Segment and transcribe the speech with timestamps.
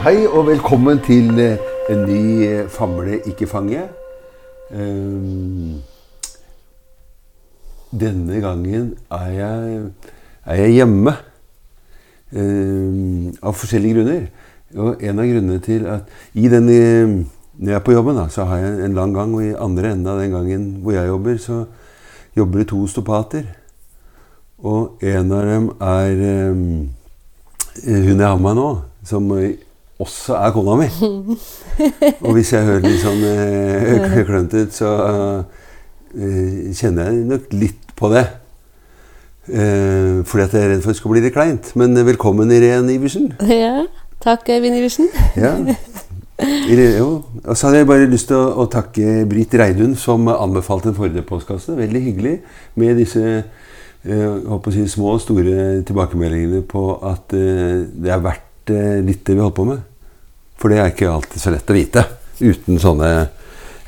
[0.00, 1.58] Hei og velkommen til eh,
[1.92, 3.82] en ny eh, Famle ikke fange.
[4.72, 5.74] Eh,
[8.00, 9.84] Denne gangen er jeg,
[10.46, 11.14] er jeg hjemme.
[12.32, 14.26] Av forskjellige grunner.
[14.80, 16.72] Og en av grunnene til at den,
[17.58, 19.92] Når jeg er på jobben, da, så har jeg en lang gang, og i andre
[19.92, 21.64] enden av den gangen hvor jeg jobber, så
[22.36, 23.42] jobber det to stopater.
[24.62, 26.14] Og en av dem er
[27.84, 29.28] hun jeg har med meg nå, som
[30.00, 30.88] også er kona mi.
[32.26, 34.92] Og hvis jeg hører litt sånn eh, klønete ut, så
[36.16, 38.26] eh, kjenner jeg nok litt på det.
[39.50, 41.72] Eh, fordi at jeg er redd for at det skal bli litt kleint.
[41.80, 43.32] Men eh, velkommen, Irene Iversen.
[43.50, 43.86] Ja,
[44.24, 45.10] takk Øyvind Iversen.
[45.38, 45.56] Ja.
[46.40, 50.96] Og så hadde jeg bare lyst til å, å takke Britt Reidun, som anbefalte den
[50.96, 51.76] forrige postkassen.
[51.80, 52.36] Veldig hyggelig
[52.80, 53.58] med disse eh,
[54.08, 59.00] jeg håper å si, små og store tilbakemeldingene på at eh, det er verdt eh,
[59.04, 59.86] litt det vi holder på med.
[60.60, 62.02] For det er ikke alltid så lett å vite
[62.40, 63.10] uten sånne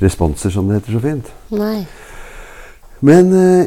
[0.03, 1.29] responser, som det heter så fint.
[1.53, 1.83] Nei.
[3.05, 3.67] Men eh,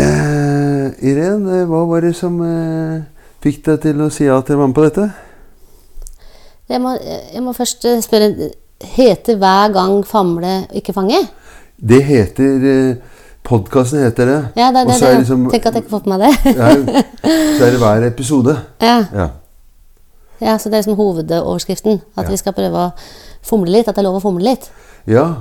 [0.00, 3.02] eh, Irene, hva var det som eh,
[3.44, 5.06] fikk deg til å si ja til å være med på dette?
[6.70, 11.18] Jeg må, jeg må først eh, spørre Heter hver gang famle ikke fange?
[11.76, 14.38] Det heter eh, Podkasten heter det.
[14.56, 14.96] Ja, det er det.
[15.00, 15.10] det.
[15.18, 16.30] liksom- Tenk at jeg ikke får på meg det.
[16.54, 16.70] ja,
[17.58, 18.54] så er det hver episode.
[18.88, 18.96] ja.
[19.16, 19.26] Ja.
[20.40, 22.00] Ja, Så det er liksom hovedoverskriften.
[22.16, 22.30] At Ja.
[22.30, 22.90] vi skal prøve å
[23.42, 23.88] fomle litt.
[23.88, 24.70] At det er lov å fomle litt.
[25.06, 25.34] ja.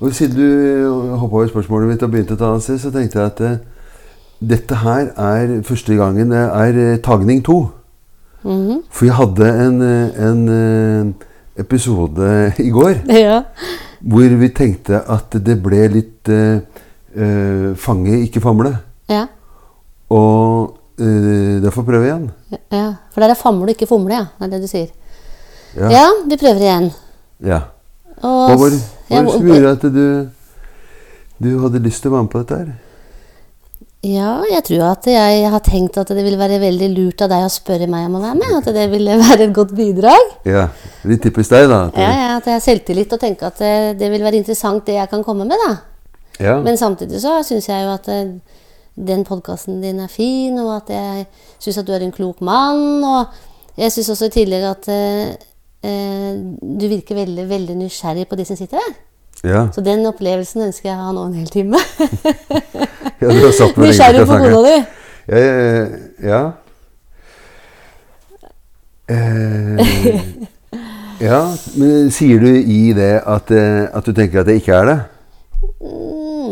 [0.00, 3.26] Og siden du hoppa over spørsmålet mitt og begynte et annet sted, så tenkte jeg
[3.26, 3.56] at eh,
[4.48, 7.70] dette her er første gangen det er eh, tagning to.
[8.44, 8.82] Mhm.
[8.90, 11.12] For vi hadde en, eh, en eh,
[11.58, 13.42] episode i går Ja.
[14.00, 16.60] hvor vi tenkte at det ble litt eh,
[17.16, 18.76] eh, fange, ikke famle.
[19.08, 19.26] ja.
[20.10, 22.26] Og eh, da får prøve igjen.
[22.74, 22.86] Ja.
[23.14, 24.26] For der er famle, ikke fomle, ja.
[24.38, 24.88] Det er det du sier.
[25.78, 25.88] Ja.
[25.92, 26.90] Ja, vi prøver igjen.
[27.44, 27.62] ja.
[28.18, 28.78] Og, Hva var det
[29.30, 30.04] som gjorde at du,
[31.38, 32.70] du hadde lyst til å være med på dette her?
[34.08, 37.44] Ja, jeg tror at jeg har tenkt at det ville være veldig lurt av deg
[37.46, 38.56] å spørre meg om å være med.
[38.60, 40.32] At det ville være et godt bidrag.
[40.46, 40.68] Ja,
[41.06, 41.80] Litt typisk deg, da.
[41.94, 43.72] Ja, ja, At jeg har selvtillit og tenker at det,
[44.02, 45.62] det vil være interessant, det jeg kan komme med.
[45.66, 45.76] da.
[46.42, 46.56] ja.
[46.62, 48.34] Men samtidig så syns jeg jo at eh,
[49.06, 51.26] den podkasten din er fin, og at jeg
[51.58, 53.04] syns at du er en klok mann.
[53.04, 55.34] Og jeg syns også tillegg at eh,
[55.86, 58.96] eh, du virker veldig, veldig nysgjerrig på de som sitter der.
[59.44, 59.66] ja.
[59.72, 61.82] Så den opplevelsen ønsker jeg å ha nå en hel time.
[63.22, 64.78] ja, du har satt meg nysgjerrig på kona di.
[65.28, 65.44] Ja,
[66.24, 66.42] ja.
[69.08, 69.94] Eh,
[71.28, 71.40] ja,
[71.80, 74.98] men sier du i det at, eh, at du tenker at det ikke er det?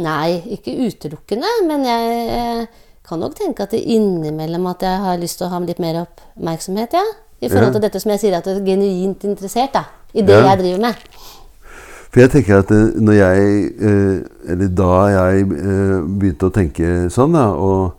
[0.06, 1.50] Nei, ikke utelukkende.
[1.69, 2.67] Men jeg
[3.06, 6.03] kan nok tenke at det innimellom at jeg har lyst til å ha litt mer
[6.05, 6.94] oppmerksomhet.
[6.99, 7.05] Ja.
[7.43, 7.72] I forhold Ja.
[7.77, 9.84] til dette som jeg sier, at jeg er genuint interessert da,
[10.15, 10.47] i det Ja.
[10.55, 10.95] jeg driver med.
[12.11, 13.41] For jeg tenker at eh, når jeg
[13.77, 17.93] eh, Eller da jeg eh, begynte å tenke sånn, da, og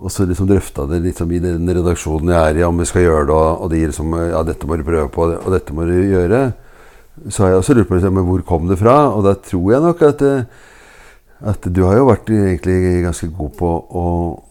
[0.00, 3.02] og så liksom drøfta det liksom i den redaksjonen jeg er i, om vi skal
[3.02, 5.84] gjøre det, og, og de liksom Ja, dette må du prøve på, og dette må
[5.84, 6.52] du gjøre.
[7.28, 8.96] Så har jeg også lurt på liksom, hvor kom det fra?
[9.12, 10.66] Og da tror jeg nok at eh,
[11.40, 14.06] at du har jo vært egentlig ganske god på å,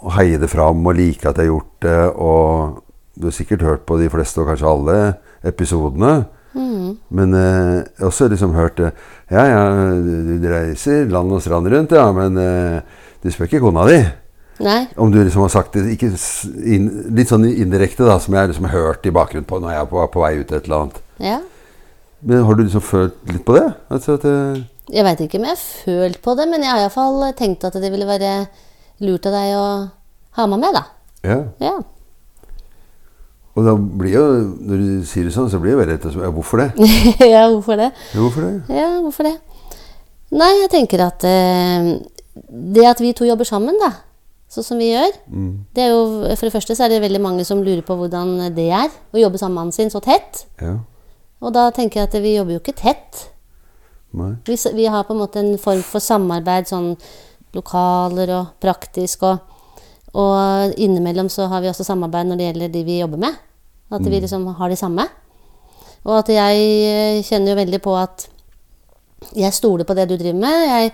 [0.09, 1.99] å heie det fram og like at jeg har gjort det.
[2.17, 4.99] Og du har sikkert hørt på de fleste, og kanskje alle,
[5.45, 6.13] episodene.
[7.13, 8.89] Men eh, jeg har også liksom hørt det
[9.29, 9.59] Ja, ja,
[10.01, 12.79] du, reiser land og strand rundt, ja, men eh,
[13.21, 13.99] du spør ikke kona di.
[14.65, 14.79] Nei.
[14.99, 16.09] Om du liksom har sagt det ikke
[16.67, 19.83] in, litt sånn indirekte, da, som jeg liksom har hørt i bakgrunnen på når jeg
[19.85, 20.99] er på, på vei ut et eller annet.
[21.21, 21.37] Ja.
[22.21, 23.67] Men har du liksom følt litt på det?
[23.93, 26.83] Altså at eh, Jeg veit ikke om jeg har følt på det, men jeg har
[26.83, 28.33] iallfall tenkt at det ville være
[29.05, 29.69] lurt av deg å
[30.39, 30.83] ha meg med, da.
[31.23, 31.39] Ja.
[31.63, 31.77] Ja.
[33.57, 34.25] Og da blir jo,
[34.69, 36.69] når du sier det sånn, så blir det veldig slett ja, Hvorfor det?
[37.33, 37.89] ja, hvorfor det?
[38.13, 38.53] Ja, hvorfor det?
[38.75, 39.35] Ja, hvorfor det?
[40.29, 41.89] Nei, jeg tenker at eh,
[42.49, 43.91] det at vi to jobber sammen, da,
[44.51, 45.09] sånn som vi gjør
[45.75, 46.03] det er jo,
[46.37, 49.21] For det første så er det veldig mange som lurer på hvordan det er å
[49.21, 50.45] jobbe sammen med mannen sin så tett.
[50.61, 50.77] Ja.
[51.39, 53.27] Og da tenker jeg at vi jobber jo ikke tett.
[54.47, 56.93] Vi, vi har på en måte en form for samarbeid, sånn
[57.55, 59.23] lokaler og praktisk.
[59.27, 59.37] Og,
[60.17, 63.39] og innimellom så har vi også samarbeid når det gjelder de vi jobber med.
[63.89, 65.05] At vi liksom har de samme.
[66.05, 68.27] Og at jeg eh, kjenner jo veldig på at
[69.35, 70.65] jeg stoler på det du driver med.
[70.69, 70.91] Jeg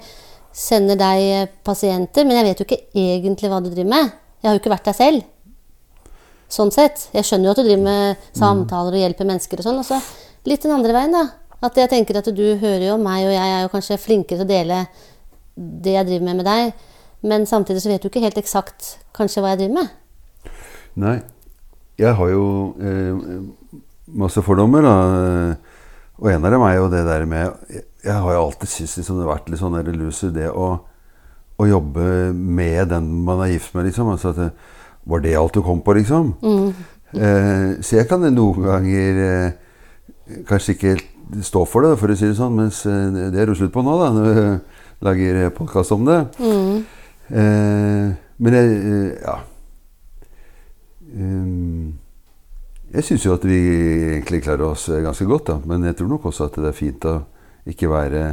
[0.55, 4.13] sender deg eh, pasienter, men jeg vet jo ikke egentlig hva du driver med.
[4.41, 5.25] Jeg har jo ikke vært der selv.
[6.55, 7.09] Sånn sett.
[7.13, 9.81] Jeg skjønner jo at du driver med samtaler og hjelper mennesker og sånn.
[9.81, 9.99] Og så
[10.49, 11.25] litt den andre veien, da.
[11.65, 14.45] At jeg tenker at du hører jo meg, og jeg er jo kanskje flinkere til
[14.45, 14.81] å dele
[15.55, 16.89] det jeg driver med med deg.
[17.25, 20.51] Men samtidig så vet du ikke helt eksakt kanskje hva jeg driver med.
[21.01, 21.15] Nei.
[21.95, 22.45] Jeg har jo
[22.83, 23.37] eh,
[24.19, 24.95] masse fordommer, da.
[26.19, 27.73] Og en av dem er jo det der med
[28.05, 30.67] Jeg har jo alltid syntes liksom, det har vært litt sånn der loser, det å,
[31.57, 34.11] å jobbe med den man er gift med, liksom.
[34.13, 34.49] Altså at det,
[35.05, 36.35] var det alt du kom på, liksom?
[37.15, 39.64] Eh, så jeg kan noen ganger eh,
[40.49, 43.49] kanskje ikke helt stå for det, for å si det sånn, mens eh, det er
[43.51, 44.45] jo slutt på nå, da, når vi
[45.07, 46.19] lager podkast om det.
[47.33, 49.39] Eh, men jeg eh, Ja.
[51.15, 51.93] Um,
[52.91, 53.55] jeg syns jo at vi
[54.17, 55.55] egentlig klarer oss ganske godt, da.
[55.67, 57.13] Men jeg tror nok også at det er fint å
[57.67, 58.23] ikke være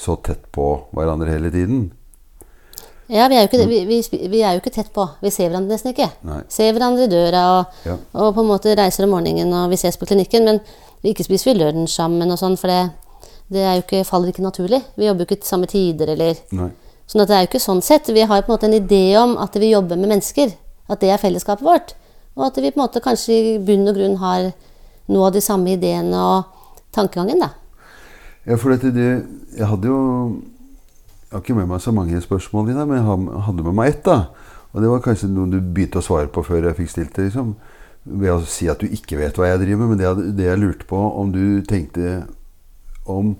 [0.00, 0.66] så tett på
[0.96, 1.90] hverandre hele tiden.
[3.10, 3.98] Ja, vi er, ikke, vi, vi,
[4.30, 5.04] vi er jo ikke tett på.
[5.20, 6.06] Vi ser hverandre nesten ikke.
[6.28, 6.42] Nei.
[6.52, 7.96] Ser hverandre i døra og, Ja.
[8.22, 10.46] og på en måte reiser om morgenen og vi ses på klinikken.
[10.46, 10.60] Men
[11.02, 14.32] vi ikke spiser vi lunsj sammen og sånn, for det, det er jo ikke, faller
[14.32, 14.82] ikke naturlig.
[14.96, 16.70] Vi jobber jo ikke til samme tider eller Nei.
[17.10, 18.06] Sånn at det er jo ikke sånn sett.
[18.14, 20.52] Vi har på en måte en idé om at vi jobber med mennesker.
[20.90, 21.96] At det er fellesskapet vårt.
[22.38, 24.52] Og at vi på en måte kanskje i bunn og grunn har
[25.10, 26.52] noe av de samme ideene og
[26.94, 27.50] tankegangen, da.
[28.46, 29.08] Ja, for dette, det,
[29.58, 29.98] jeg hadde jo
[31.30, 33.88] Jeg har ikke med meg så mange spørsmål i det, men jeg hadde med meg
[33.92, 34.00] ett.
[34.06, 34.30] da.
[34.72, 37.28] Og det var kanskje noe du begynte å svare på før jeg fikk stilt det.
[37.28, 37.52] liksom.
[38.04, 39.94] Ved å si at du ikke vet hva jeg driver med.
[39.94, 42.24] Men det, det jeg lurte på, om du tenkte
[43.10, 43.34] om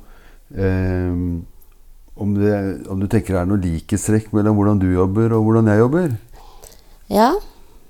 [0.52, 1.14] eh,
[2.20, 2.54] om, det,
[2.92, 6.10] om du tenker det er noe likhetstrekk mellom hvordan du jobber og hvordan jeg jobber?
[7.08, 7.30] Ja.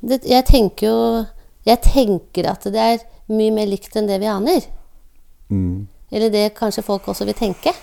[0.01, 1.01] Det, jeg tenker jo
[1.69, 4.65] Jeg tenker at det er mye mer likt enn det vi aner.
[5.53, 5.89] Mm.
[6.11, 7.75] Eller det kanskje folk også vil tenke.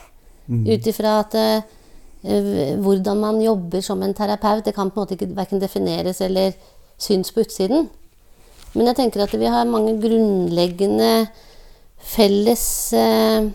[0.47, 1.61] Ut ifra at eh,
[2.81, 6.55] hvordan man jobber som en terapeut, det kan på en måte ikke verken defineres eller
[6.97, 7.85] syns på utsiden.
[8.75, 11.11] Men jeg tenker at vi har mange grunnleggende
[12.07, 13.47] felles eh,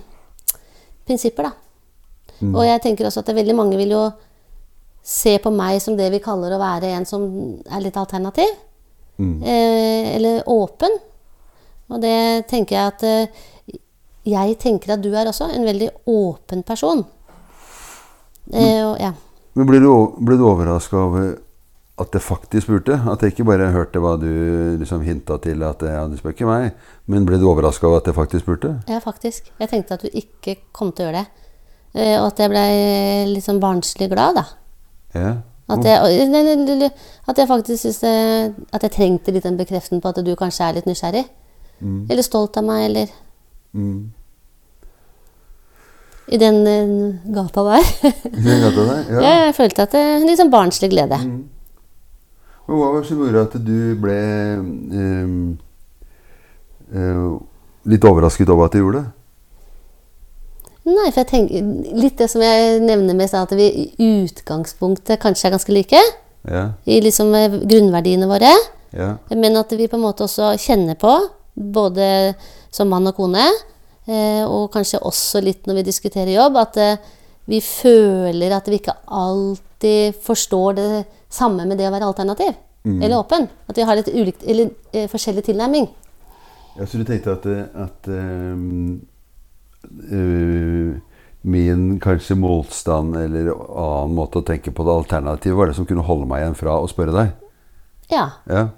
[1.07, 1.53] prinsipper, da.
[2.43, 4.03] Og jeg tenker også at veldig mange vil jo
[5.07, 7.23] se på meg som det vi kaller å være en som
[7.71, 8.51] er litt alternativ.
[9.47, 10.91] Eh, eller åpen.
[11.93, 13.79] Og det tenker jeg at eh,
[14.27, 17.05] jeg tenker at du er også en veldig åpen person.
[18.53, 19.13] Eh, og, ja.
[19.55, 21.33] Men ble du, o- du overraska over
[22.01, 22.97] at jeg faktisk spurte?
[23.11, 24.29] At jeg ikke bare hørte hva du
[24.81, 26.73] liksom hinta til at ja, du spør ikke meg,
[27.07, 28.75] men ble du overraska over at jeg faktisk spurte?
[28.89, 29.53] ja, faktisk.
[29.61, 31.49] Jeg tenkte at du ikke kom til å gjøre det.
[31.95, 32.65] Eh, og at jeg ble
[33.35, 34.45] litt sånn barnslig glad, da.
[35.15, 35.33] Ja.
[35.73, 36.91] At jeg,
[37.29, 38.01] at jeg faktisk syns
[38.75, 41.23] At jeg trengte litt den bekreften på at du kanskje er litt nysgjerrig.
[41.83, 43.13] Eller stolt av meg, eller
[43.73, 44.11] Mm.
[46.29, 47.87] I den eh, gata der.
[48.29, 49.01] I den gata der?
[49.15, 49.23] Ja.
[49.47, 51.19] jeg følte at det Litt sånn barnslig glede.
[52.73, 54.21] Men hva var det som gjorde at du ble
[54.57, 55.33] um,
[56.89, 57.35] uh,
[57.93, 59.11] litt overrasket over at du gjorde det?
[60.89, 65.51] Nei, for jeg tenker Litt det som jeg nevner med at vi i utgangspunktet kanskje
[65.51, 66.01] er ganske like.
[66.49, 66.65] Ja.
[66.89, 68.57] I liksom eh, grunnverdiene våre.
[68.97, 69.13] ja.
[69.29, 71.13] Men at vi på en måte også kjenner på,
[71.53, 72.33] både
[72.73, 73.45] som mann og kone,
[74.09, 76.81] eh, og kanskje også litt når vi diskuterer jobb, at
[77.53, 80.91] vi føler at vi ikke alltid forstår det
[81.33, 82.53] samme med det å være alternativ.
[82.85, 83.47] Eller åpen.
[83.71, 85.87] At vi har litt ulikt, eller eh, forskjellig tilnærming.
[86.79, 87.47] Ja, så du tenkte at,
[87.79, 88.57] at eh,
[91.43, 96.07] min kanskje motstand eller annen måte å tenke på det alternativet var det som kunne
[96.07, 97.35] holde meg igjen fra å spørre deg?
[98.13, 98.29] Ja.
[98.51, 98.69] Ja.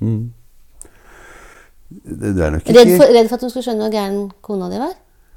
[0.00, 0.32] Mm.
[1.94, 4.22] Det, det er nok ikke Redd for, redd for at hun skulle skjønne hvor gæren
[4.44, 4.94] kona di var?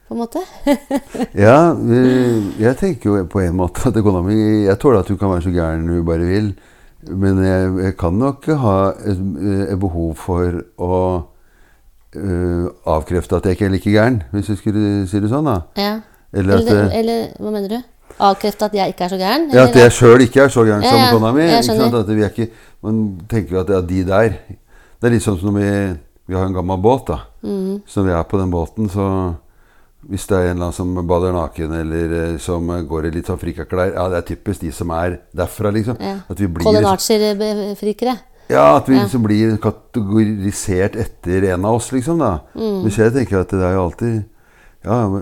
[0.07, 0.41] På en måte.
[1.35, 1.75] Ja,
[2.59, 5.47] jeg tenker jo på en måte at kona mi Jeg tåler at hun kan være
[5.47, 6.53] så gæren hun bare vil.
[7.07, 9.19] Men jeg, jeg kan nok ha et,
[9.71, 10.95] et behov for å
[12.17, 15.47] uh, avkrefte at jeg ikke er like gæren, hvis du skulle si det sånn.
[15.47, 15.59] da.
[15.77, 15.93] Ja.
[16.33, 17.93] Eller at, eller, eller hva mener du?
[18.17, 19.49] Avkrefte at jeg ikke er så gæren?
[19.53, 21.45] ja, at jeg sjøl ikke er så gæren Ja, som kona mi.
[21.45, 22.47] Ikke er ikke,
[22.83, 24.39] man tenker jo at ja, de der
[24.97, 25.97] Det er litt sånn som når vi,
[26.31, 27.11] vi har en gammel båt.
[27.11, 27.19] da.
[27.45, 27.83] Mm.
[27.85, 29.05] Så når vi er på den båten, så
[30.07, 33.27] hvis det er en eller annen som bader naken, eller eh, som går i litt
[33.27, 35.97] sånn frikaklær Ja, det er typisk de som er derfra, liksom.
[35.99, 36.19] Ja.
[36.29, 38.17] At vi blir Colin liksom- Archer-frikere?
[38.49, 39.03] Ja, at vi Ja.
[39.03, 42.19] liksom blir kategorisert etter en av oss, liksom.
[42.19, 42.39] da.
[42.55, 42.83] Mm.
[42.83, 44.25] Men jeg tenker at det er jo alltid
[44.85, 45.21] ja,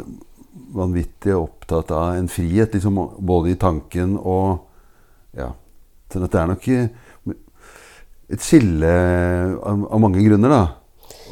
[0.76, 4.60] vanvittig opptatt av en frihet, liksom, både i tanken og
[5.36, 5.52] Ja.
[6.14, 6.88] Sånn at det er nok eh,
[8.30, 8.92] et skille
[9.66, 10.68] av, av mange grunner, da.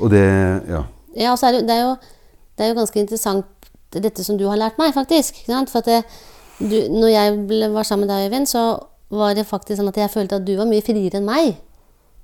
[0.02, 0.84] Og det Ja.
[1.16, 1.96] Ja, altså så er det, det, er jo,
[2.58, 5.44] det er jo ganske interessant dette som du har lært meg, faktisk.
[5.46, 6.00] For at det,
[6.60, 8.64] du, når jeg ble, var sammen med deg, Øyvind, så
[9.14, 11.54] var det faktisk sånn at jeg følte at du var mye friere enn meg.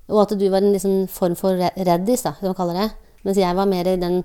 [0.10, 2.88] Og at du var en liksom form for re- reddis, da, som man kaller det.
[3.28, 4.24] Mens jeg var mer den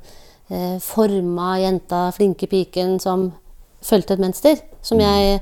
[0.48, 3.26] eh, forma jenta, flinke piken som
[3.84, 4.62] fulgte et mønster.
[4.84, 5.40] Som jeg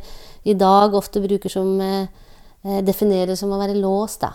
[0.50, 2.08] i dag ofte bruker som eh,
[2.66, 4.32] eh, Definerer som å være låst, da.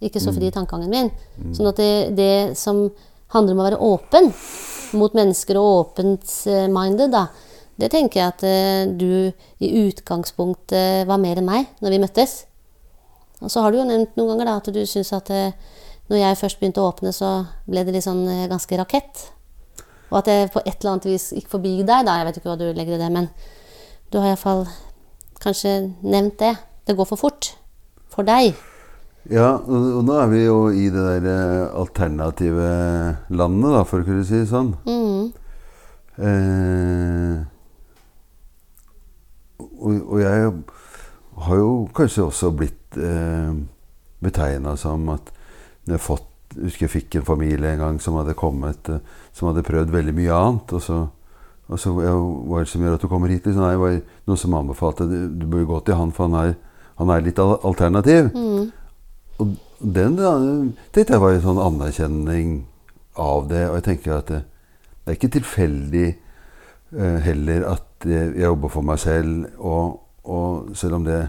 [0.00, 1.10] Ikke så fri i tankegangen min.
[1.52, 2.86] Sånn at det, det som
[3.34, 4.30] handler om å være åpen
[4.96, 7.26] mot mennesker og åpent-minded, da,
[7.80, 9.32] det tenker jeg at eh, du
[9.64, 12.34] i utgangspunktet var mer enn meg når vi møttes.
[13.40, 15.54] Og så har du jo nevnt noen ganger da, at du syns at eh,
[16.10, 17.30] når jeg først begynte å åpne, så
[17.70, 19.26] ble det litt sånn eh, ganske rakett.
[20.10, 22.18] Og at jeg på et eller annet vis gikk forbi deg, da.
[22.18, 23.30] Jeg vet ikke hva du legger i det, men
[24.10, 24.66] du har iallfall
[25.40, 26.56] kanskje nevnt det.
[26.84, 27.54] Det går for fort.
[28.10, 28.58] For deg.
[29.28, 32.70] Ja, og, nå er vi jo i det der eh, alternative
[33.28, 34.72] landet, da, for å kunne si det sånn.
[34.88, 35.26] Mm.
[36.20, 37.36] Eh,
[39.60, 40.48] og, og jeg
[41.44, 43.52] har jo kanskje også blitt eh,
[44.20, 45.30] betegna som at
[45.86, 46.26] når jeg fått
[46.58, 48.98] husker jeg fikk en familie en gang som hadde kommet eh,
[49.32, 50.72] Som hadde prøvd veldig mye annet.
[50.74, 50.98] Og så,
[51.68, 53.46] og så ja, Hva er det som gjør at du kommer hit?
[53.46, 56.38] Liksom, nei, det var noen som anbefalte du, du bør gå til han, for han
[56.40, 56.56] er,
[56.98, 58.32] han er litt alternativ.
[58.34, 58.79] Mm.
[59.80, 60.16] Den
[60.92, 62.56] tenkte jeg var en sånn anerkjenning
[63.16, 63.64] av det.
[63.70, 64.42] Og jeg tenker at det,
[65.00, 69.46] det er ikke tilfeldig eh, heller at jeg, jeg jobber for meg selv.
[69.56, 69.96] Og,
[70.28, 71.22] og selv om det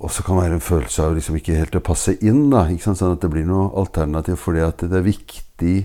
[0.00, 2.48] også kan være en følelse av liksom ikke helt å passe inn.
[2.52, 2.66] da?
[2.80, 4.36] Sånn at det blir noe alternativ.
[4.40, 5.76] Fordi at det er viktig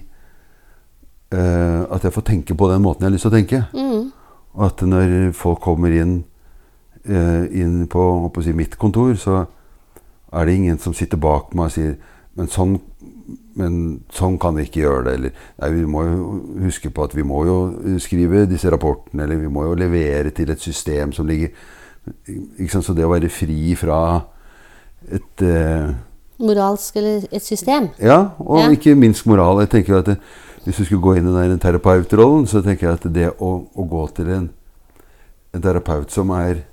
[1.31, 3.65] eh, at jeg får tenke på den måten jeg har lyst til å tenke.
[3.75, 4.05] Mm.
[4.55, 6.23] Og at når folk kommer inn,
[7.03, 9.45] eh, inn på på si, mitt kontor, så
[10.33, 11.95] er det ingen som sitter bak meg og sier
[12.35, 12.73] men sånn,
[13.55, 13.75] men
[14.11, 15.13] sånn kan vi ikke gjøre det.
[15.13, 16.23] Eller nei, vi må jo
[16.65, 17.57] huske på at vi må jo
[18.03, 21.53] skrive disse rapportene, eller vi må jo levere til et system som ligger
[22.59, 22.85] ikke sant?
[22.89, 24.01] Så det å være fri fra
[25.07, 25.93] et eh,
[26.43, 27.87] Moralsk eller et system.
[28.03, 28.69] ja, og Ja.
[28.75, 29.61] ikke minst moral.
[29.63, 30.17] Jeg tenker at det,
[30.65, 33.83] Hvis du skulle gå inn i den terapeutrollen, så tenker jeg at det å, å
[33.87, 34.49] gå til en,
[35.53, 36.63] en terapeut som er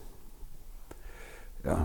[1.65, 1.77] ja,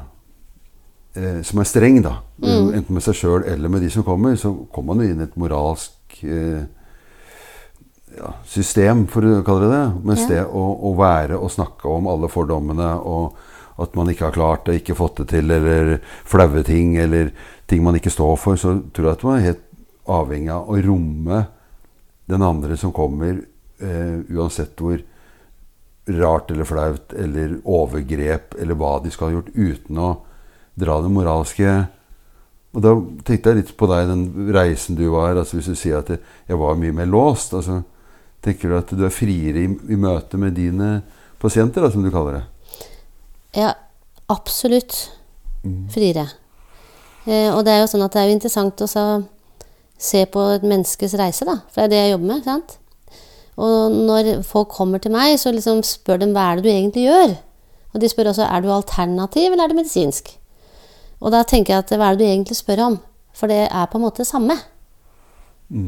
[1.18, 4.54] eh, som er streng, da, enten med seg sjøl eller med de som kommer, så
[4.74, 6.64] kommer man jo inn i et moralsk eh,
[8.18, 9.86] ja, system, for å kalle det det.
[10.08, 10.30] Mens Ja.
[10.32, 13.38] det å, å være og snakke om alle fordommene og
[13.78, 17.30] at man ikke har klart det, ikke fått det til, eller flaue ting, eller
[17.70, 19.66] ting man ikke står for, så tror jeg at man er helt
[20.08, 21.44] avhengig av å romme
[22.28, 23.44] den andre som kommer,
[23.80, 24.98] eh, uansett hvor
[26.08, 30.10] rart eller flaut eller overgrep eller hva de skal ha gjort, uten å
[30.78, 31.76] dra det moralske
[32.76, 32.94] Og da
[33.26, 35.36] tenkte jeg litt på deg, den reisen du var.
[35.36, 37.82] altså Hvis du sier at jeg var mye mer låst, altså
[38.44, 41.02] tenker du at du er friere i, i møte med dine
[41.42, 42.44] pasienter, da, som du kaller det?
[43.58, 43.72] Ja,
[44.30, 45.00] absolutt
[45.92, 46.28] friere.
[47.26, 48.90] Eh, og det er jo sånn at det er jo interessant å
[49.98, 51.60] se på et menneskes reise, da.
[51.72, 52.46] For det er det jeg jobber med.
[52.46, 52.78] sant?
[53.58, 57.08] Og når folk kommer til meg, så liksom spør de hva er det du egentlig
[57.08, 57.38] gjør.
[57.94, 60.30] Og de spør også er du alternativ eller er du medisinsk.
[61.22, 62.98] Og da tenker jeg at hva er det du egentlig spør om?
[63.38, 64.58] For det er på en måte det samme.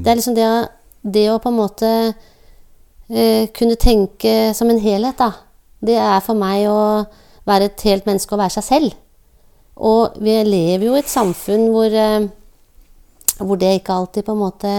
[0.04, 0.56] Det er liksom det å,
[1.02, 5.32] det å på en måte eh, kunne tenke som en helhet, da.
[5.80, 7.06] Det er for meg å
[7.48, 8.98] være et helt menneske og være seg selv.
[9.80, 12.28] Og vi lever jo i et samfunn hvor, eh,
[13.40, 14.74] hvor det ikke alltid på en måte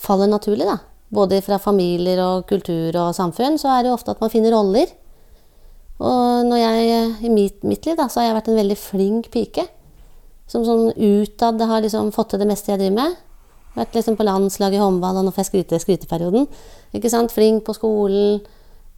[0.00, 0.78] faller naturlig, da.
[1.12, 4.56] Både fra familier og kultur og samfunn, så er det jo ofte at man finner
[4.56, 4.88] roller.
[6.02, 9.28] Og når jeg, i mitt, mitt liv da, så har jeg vært en veldig flink
[9.34, 9.66] pike.
[10.50, 13.20] Som sånn utad har liksom fått til det meste jeg driver med.
[13.76, 16.48] Vært liksom på landslaget i håndball, og nå får jeg skryte skryteperioden.
[16.96, 17.32] Ikke sant?
[17.32, 18.42] Flink på skolen.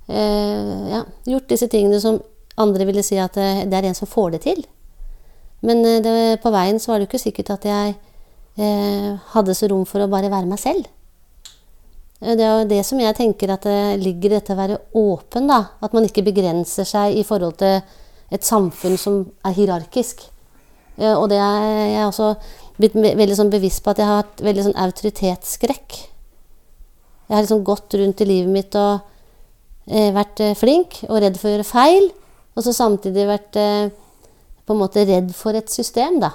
[0.08, 2.18] Eh, ja, gjort disse tingene som
[2.60, 4.64] andre ville si at eh, det er en som får det til.
[5.64, 7.94] Men eh, det, på veien så var det jo ikke sikkert at jeg
[8.58, 10.88] eh, hadde så rom for å bare være meg selv.
[12.24, 14.78] Eh, Det er jo det som jeg tenker at det ligger i dette å være
[14.94, 15.60] åpen, da.
[15.82, 17.82] At man ikke begrenser seg i forhold til
[18.32, 20.24] et samfunn som er hierarkisk.
[20.98, 22.36] Eh, Og det er jeg også
[22.78, 25.98] blitt veldig sånn bevisst på at jeg har hatt veldig sånn autoritetsskrekk.
[27.28, 29.00] Jeg har liksom gått rundt i livet mitt og
[29.88, 32.10] eh, vært eh, flink og redd for å gjøre feil.
[32.54, 33.88] Og så samtidig vært eh,
[34.64, 36.32] på en måte redd for et system, da.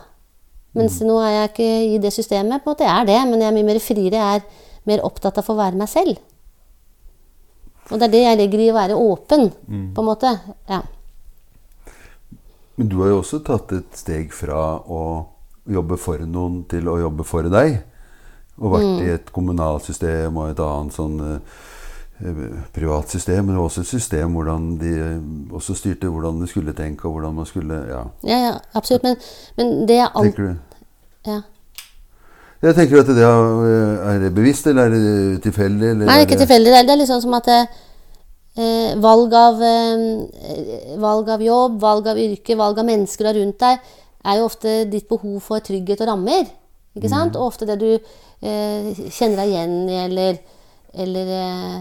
[0.78, 2.64] Mens nå er jeg ikke i det systemet.
[2.64, 4.18] på en måte Jeg er det, men jeg er mye mer friere.
[4.20, 4.44] Jeg er
[4.88, 6.20] mer opptatt av å få være meg selv.
[7.90, 9.50] Og det er det jeg legger i å være åpen,
[9.96, 10.34] på en måte.
[10.70, 10.84] Ja.
[12.78, 15.02] Men du har jo også tatt et steg fra å
[15.70, 17.82] jobbe for noen til å jobbe for deg.
[18.60, 22.40] Og vært i et kommunalt system og et annet sånn eh,
[22.76, 24.94] privat system, men også et system hvordan de
[25.56, 29.04] også styrte hvordan de skulle tenke, og hvordan man skulle Ja, ja, ja, absolutt.
[29.08, 29.16] Men,
[29.58, 30.84] men det er alt tenker du?
[31.32, 31.42] ja.
[32.62, 35.94] Jeg tenker at det er, er det bevisst, eller er det tilfeldig?
[35.94, 36.74] Eller Nei, ikke tilfeldig.
[36.74, 37.48] Det er- litt sånn liksom som at
[38.60, 43.40] eh, valg, av, eh, valg av jobb, valg av yrke, valg av mennesker du har
[43.40, 43.80] rundt deg
[44.26, 46.48] er jo ofte ditt behov for trygghet og rammer.
[46.98, 47.36] Ikke sant?
[47.38, 50.40] Og ofte det du eh, kjenner deg igjen i, eller,
[51.06, 51.80] eller eh,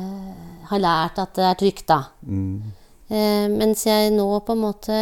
[0.70, 2.00] har lært at det er trygt, da.
[3.08, 4.98] Eh, mens jeg nå på en måte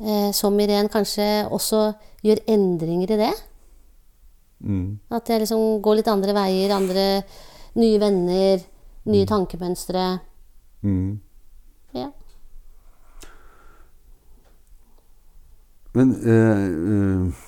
[0.00, 1.92] eh, som Irén kanskje også
[2.26, 3.34] gjør endringer i det.
[4.66, 4.98] Mm.
[5.12, 7.06] At jeg liksom går litt andre veier, andre
[7.76, 8.62] nye venner,
[9.06, 10.06] nye tankemønstre.
[10.86, 11.18] Mm.
[11.96, 12.08] Ja.
[15.96, 17.44] Men eh, eh,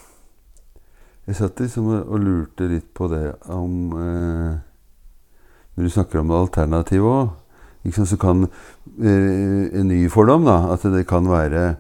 [1.29, 4.55] jeg satt liksom og lurte litt på det om eh,
[5.77, 7.35] Når du snakker om alternativet òg,
[7.87, 11.77] liksom, så kan eh, en ny fordom da, at det kan være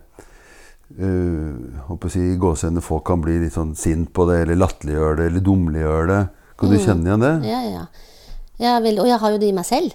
[0.98, 5.20] håper å si, i gåsehendene folk kan bli litt sånn sint på det, eller latterliggjøre
[5.20, 6.22] det, eller dumliggjøre det.
[6.58, 7.34] Kan du kjenne igjen det?
[7.46, 7.84] Ja, ja.
[8.58, 9.92] Jeg vil, og jeg har jo det i meg selv.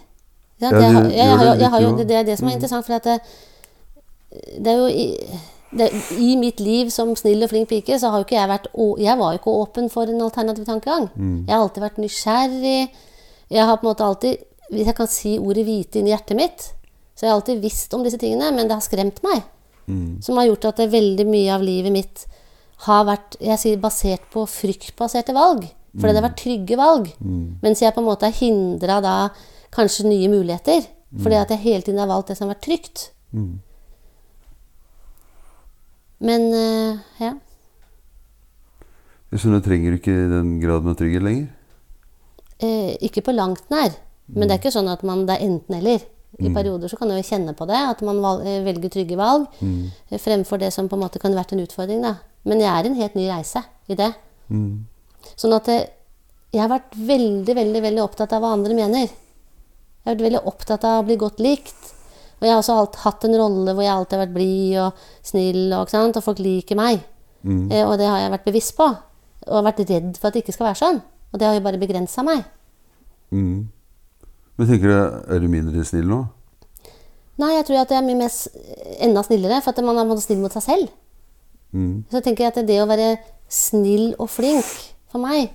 [0.63, 3.17] Jeg jeg, det jeg er det som er interessant, for at det,
[4.63, 5.07] det er jo i,
[5.75, 5.89] det,
[6.23, 8.69] I mitt liv som snill og flink pike, så har jo ikke jeg vært
[9.01, 11.09] Jeg var jo ikke åpen for en alternativ tankegang.
[11.17, 12.93] Jeg har alltid vært nysgjerrig.
[13.53, 14.37] Jeg har på en måte alltid
[14.71, 16.63] Hvis jeg kan si ordet hvite inni hjertet mitt,
[17.13, 19.43] så jeg har alltid visst om disse tingene, men det har skremt meg.
[20.21, 22.25] Som har gjort at det veldig mye av livet mitt
[22.85, 25.67] har vært jeg sier, basert på fryktbaserte valg.
[25.93, 27.09] Fordi det har vært trygge valg.
[27.61, 29.15] Mens jeg på en måte har hindra da
[29.71, 30.81] kanskje nye muligheter.
[31.21, 33.09] Fordi at jeg hele tiden har valgt det som har vært trygt.
[36.23, 37.33] Men eh, ja.
[39.33, 41.47] Så nå trenger du ikke den graden av trygghet lenger?
[42.63, 43.91] Eh, ikke på langt nær.
[44.27, 46.03] Men det er ikke sånn at man, det er enten-eller.
[46.41, 49.45] I perioder så kan man jo kjenne på det, at man eh, velger trygge valg
[49.61, 50.17] mm.
[50.21, 52.01] fremfor det som på en måte kan vært en utfordring.
[52.01, 52.15] Da.
[52.49, 53.61] Men jeg er i en helt ny reise
[53.91, 54.09] i det.
[55.37, 55.85] Sånn at eh,
[56.53, 59.05] jeg har vært veldig, veldig, veldig opptatt av hva andre mener.
[59.09, 61.93] Jeg har vært veldig opptatt av å bli godt likt.
[62.39, 65.05] Og jeg har også alt, hatt en rolle hvor jeg alltid har vært blid og
[65.23, 67.05] snill, og, og folk liker meg.
[67.71, 68.89] Eh, og det har jeg vært bevisst på.
[69.47, 70.99] Og vært redd for at det ikke skal være sånn.
[71.31, 72.43] Og det har jo bare begrensa meg.
[73.33, 73.69] Mm.
[74.57, 74.95] Men tenker du,
[75.33, 76.23] er du mindre snill nå?
[77.41, 78.33] Nei, jeg tror at jeg er mye mer,
[79.01, 80.91] enda snillere, for at man er snill mot seg selv.
[81.73, 82.03] Mm.
[82.11, 83.15] Så tenker jeg at det å være
[83.49, 84.67] snill og flink
[85.09, 85.49] for meg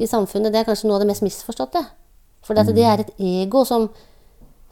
[0.00, 1.84] i samfunnet, det er kanskje noe av det mest misforståtte.
[2.46, 2.72] For mm.
[2.74, 3.86] det er et ego som,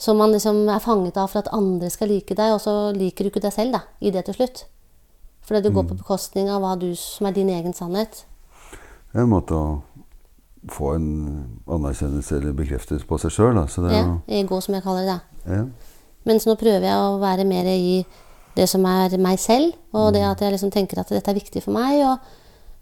[0.00, 3.26] som man liksom er fanget av for at andre skal like deg, og så liker
[3.26, 4.64] du ikke deg selv da, i det til slutt.
[5.46, 8.24] Fordi du går på bekostning av hva du som er din egen sannhet.
[9.08, 9.78] Det er en måte å
[10.72, 11.08] få en
[11.68, 13.60] anerkjennelse eller bekreftelse på seg sjøl.
[13.68, 15.20] Så det Ja, ego, som jeg kaller det.
[15.46, 15.64] ja.
[16.24, 18.04] Mens nå prøver jeg å være mer i
[18.56, 21.62] det som er meg selv, og det at jeg liksom tenker at dette er viktig
[21.62, 22.18] for meg, og,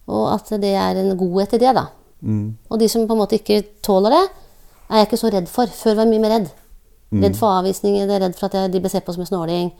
[0.08, 1.84] og at det er en godhet i det, da.
[2.22, 2.56] Mm.
[2.70, 4.24] Og de som på en måte ikke tåler det,
[4.90, 5.66] er jeg ikke så redd for.
[5.66, 6.48] Før var jeg mye mer redd.
[7.12, 9.70] Redd for avvisninger, redd for at jeg, de blir sett på som en snåling.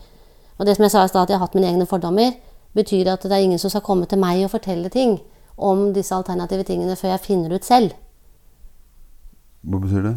[0.58, 2.36] Og det som jeg sa i stad, at jeg har hatt mine egne fordommer,
[2.76, 5.18] betyr at det er ingen som skal komme til meg og fortelle ting
[5.56, 7.94] om disse alternative tingene før jeg finner ut selv.
[9.66, 10.16] Hva betyr det?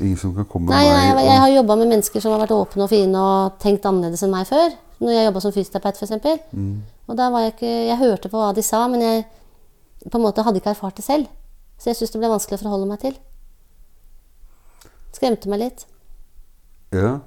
[0.00, 2.42] Ingen som kan komme Nei, med meg jeg, jeg har jobba med mennesker som har
[2.42, 4.74] vært åpne og fine og tenkt annerledes enn meg før.
[5.00, 6.52] Når jeg jobba som fysioterapeut, f.eks.
[6.52, 6.76] Mm.
[7.06, 9.24] Og da var jeg ikke Jeg hørte på hva de sa, men jeg
[10.06, 11.26] på en måte hadde ikke erfart det selv.
[11.76, 13.16] Så jeg syntes det ble vanskelig å forholde meg til.
[15.16, 15.86] Skremte meg litt.
[16.94, 17.18] Ja.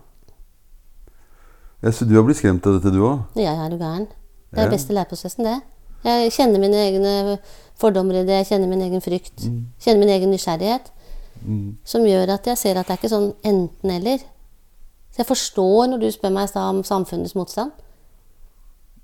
[1.84, 1.92] ja.
[1.92, 3.26] Så du har blitt skremt av dette, du òg?
[3.38, 4.08] Ja, jeg er jo gæren.
[4.50, 4.74] Det er Ja.
[4.74, 5.58] beste læreprosessen, det.
[6.06, 7.38] Jeg kjenner mine egne
[7.80, 9.46] fordommer i det, jeg kjenner min egen frykt.
[9.84, 10.92] Kjenner min egen nysgjerrighet.
[11.40, 11.78] Mm.
[11.88, 14.24] Som gjør at jeg ser at det er ikke sånn enten-eller.
[15.10, 17.72] Så jeg forstår når du spør meg om samfunnets motstand.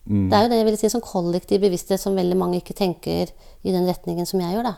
[0.06, 0.30] Mm.
[0.30, 3.32] Det er jo det jeg vil si som kollektiv bevissthet som veldig mange ikke tenker
[3.66, 4.76] i den retningen som jeg gjør, da.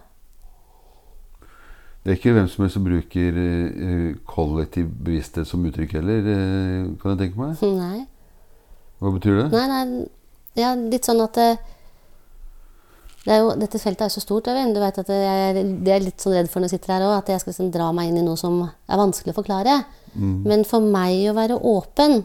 [2.04, 6.86] Det er ikke hvem som helst som bruker eh, kollektiv bevissthet som uttrykk heller, eh,
[7.02, 7.66] kan jeg tenke meg.
[7.76, 8.06] Nei.
[9.02, 9.48] Hva betyr det?
[9.52, 10.06] Nei, nei,
[10.56, 11.50] ja, litt sånn at det,
[13.28, 14.48] det er jo, Dette feltet er jo så stort.
[14.48, 14.72] Øyvind.
[14.72, 17.16] Du vet at jeg det er litt sånn redd for når jeg sitter her òg,
[17.18, 19.82] at jeg skal liksom dra meg inn i noe som er vanskelig å forklare.
[20.48, 22.22] Men for meg å være åpen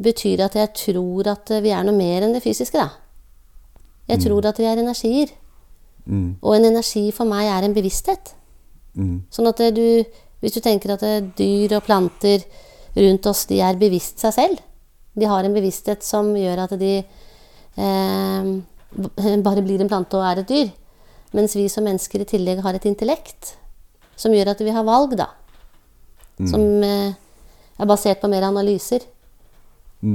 [0.00, 2.78] betyr at jeg tror at vi er noe mer enn det fysiske.
[2.78, 2.94] da.
[4.08, 5.34] Jeg tror at vi er energier.
[6.06, 6.38] Mm.
[6.40, 8.32] Og en energi for meg er en bevissthet.
[8.94, 9.16] Mm.
[9.34, 9.84] Sånn at du,
[10.40, 11.04] hvis du tenker at
[11.38, 12.46] dyr og planter
[12.96, 14.62] rundt oss, de er bevisst seg selv.
[15.18, 18.50] De har en bevissthet som gjør at de eh,
[19.44, 20.70] bare blir en plante og er et dyr.
[21.36, 23.54] Mens vi som mennesker i tillegg har et intellekt
[24.18, 25.30] som gjør at vi har valg, da.
[26.50, 27.12] Som eh,
[27.80, 29.04] er basert på mer analyser.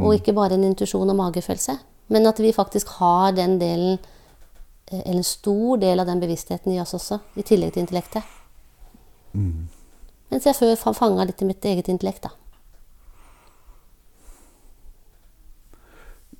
[0.02, 1.78] Og ikke bare en intuisjon og magefølelse.
[2.14, 4.00] Men at vi faktisk har den delen,
[4.92, 8.24] eh, eller en stor del av den bevisstheten i oss også, i tillegg til intellektet.
[10.30, 12.34] Mens jeg før fanga litt i mitt eget intellekt, da.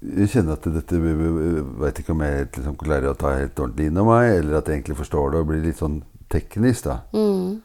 [0.02, 3.90] Jeg kjenner at dette veit ikke om jeg helt liksom, klarer å ta helt ordentlig
[3.90, 6.00] inn over meg, eller at jeg egentlig forstår det og blir litt sånn
[6.32, 6.90] teknisk.
[6.90, 7.00] da.
[7.16, 7.62] Mm.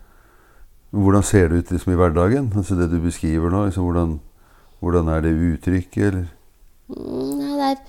[0.90, 2.53] Hvordan ser det ut liksom, i hverdagen?
[2.57, 4.19] Altså Det du beskriver nå, liksom, hvordan,
[4.81, 6.05] hvordan er det uttrykket?
[6.11, 6.29] eller?
[6.90, 7.83] Mm, Nei, det er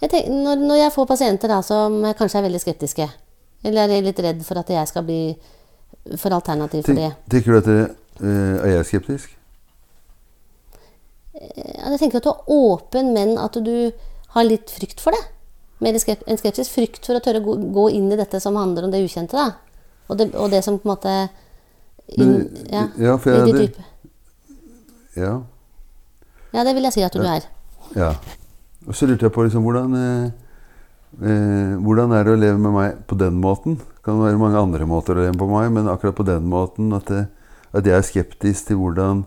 [0.00, 3.06] jeg tenker, når, når jeg får pasienter da, som kanskje er veldig skeptiske,
[3.68, 5.20] eller er litt redd for at jeg skal bli
[6.16, 7.80] for alternativ for det tenker du at det,
[8.24, 9.34] eh, Er jeg skeptisk?
[11.34, 13.92] Ja, Jeg tenker at du er åpen, men at du
[14.34, 15.20] har litt frykt for det.
[15.80, 16.68] Mer en skepsis.
[16.72, 19.32] Frykt for å tørre å gå, inn i dette som handler om det ukjente.
[19.38, 19.52] da.
[20.10, 21.14] Og det, og det som på en måte
[22.18, 23.84] inn, ja, ja, for jeg- de det- dype.
[25.16, 25.40] Ja.
[26.52, 27.42] Ja, det vil jeg si at du er.
[27.94, 28.14] ja.
[28.88, 30.30] Og så lurte jeg på liksom, hvordan eh,
[31.22, 33.76] eh, Hvordan er det å leve med meg på den måten?
[33.76, 36.92] Det kan være mange andre måter å leve på meg, men akkurat på den måten
[36.96, 37.28] at, det,
[37.74, 39.26] at jeg er skeptisk til hvordan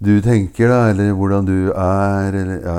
[0.00, 2.76] du tenker, da, eller hvordan du er, eller Ja.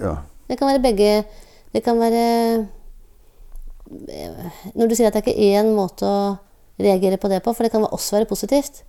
[0.00, 0.16] Ja.
[0.48, 1.24] Det kan være begge
[1.72, 2.66] Det kan være
[4.74, 6.36] Når du sier at det er ikke én måte å
[6.78, 8.84] reagere på det på, for det kan også være positivt.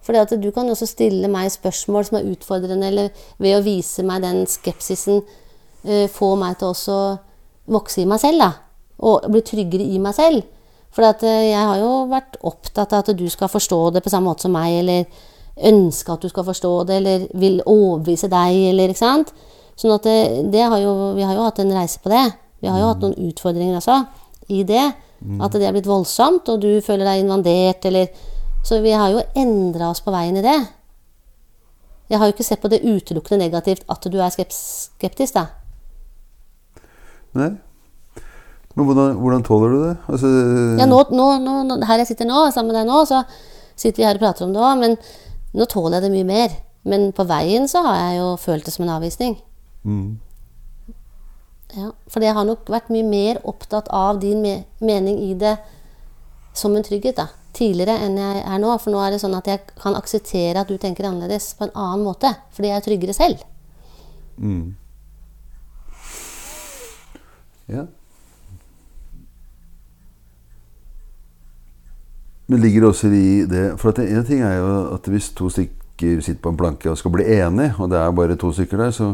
[0.00, 4.22] For du kan også stille meg spørsmål som er utfordrende, eller ved å vise meg
[4.22, 5.22] den skepsisen,
[5.84, 7.18] eh, få meg til også
[7.66, 8.52] vokse i meg selv, da.
[9.00, 10.42] Og bli tryggere i meg selv.
[10.90, 14.30] For eh, jeg har jo vært opptatt av at du skal forstå det på samme
[14.30, 15.04] måte som meg, eller
[15.70, 19.32] ønske at du skal forstå det, eller vil overbevise deg, eller ikke sant.
[19.78, 20.18] Sånn at det,
[20.52, 22.24] det har jo, vi har jo hatt en reise på det.
[22.62, 24.00] Vi har jo hatt noen utfordringer også
[24.54, 24.86] i det.
[25.42, 28.10] At det er blitt voldsomt, og du føler deg invadert, eller
[28.62, 30.58] Så vi har jo endra oss på veien i det.
[32.10, 35.46] Jeg har jo ikke sett på det utelukkende negativt at du er skeptisk, da.
[37.38, 37.52] Nei.
[38.74, 39.94] Men hvordan, hvordan tåler du det?
[40.08, 40.32] Altså,
[40.78, 41.28] Ja, nå, nå,
[41.66, 43.22] nå, her jeg sitter nå, sammen med deg nå, så
[43.78, 44.96] sitter vi her og prater om det òg, men
[45.54, 46.56] nå tåler jeg det mye mer.
[46.88, 49.38] Men på veien så har jeg jo følt det som en avvisning.
[49.84, 50.18] mm.
[51.76, 55.58] Ja, for jeg har nok vært mye mer opptatt av din me mening i det
[56.56, 58.72] som en trygghet da, tidligere enn jeg er nå.
[58.80, 61.74] For nå er det sånn at jeg kan akseptere at du tenker annerledes på en
[61.76, 62.32] annen måte.
[62.56, 63.44] Fordi jeg er tryggere selv.
[64.40, 64.76] Mm.
[67.68, 67.84] Ja.
[72.48, 75.50] Men ligger det også i det For at en ting er jo at hvis to
[75.52, 78.78] stykker sitter på en planke og skal bli enige, og det er bare to stykker
[78.78, 79.12] der, så,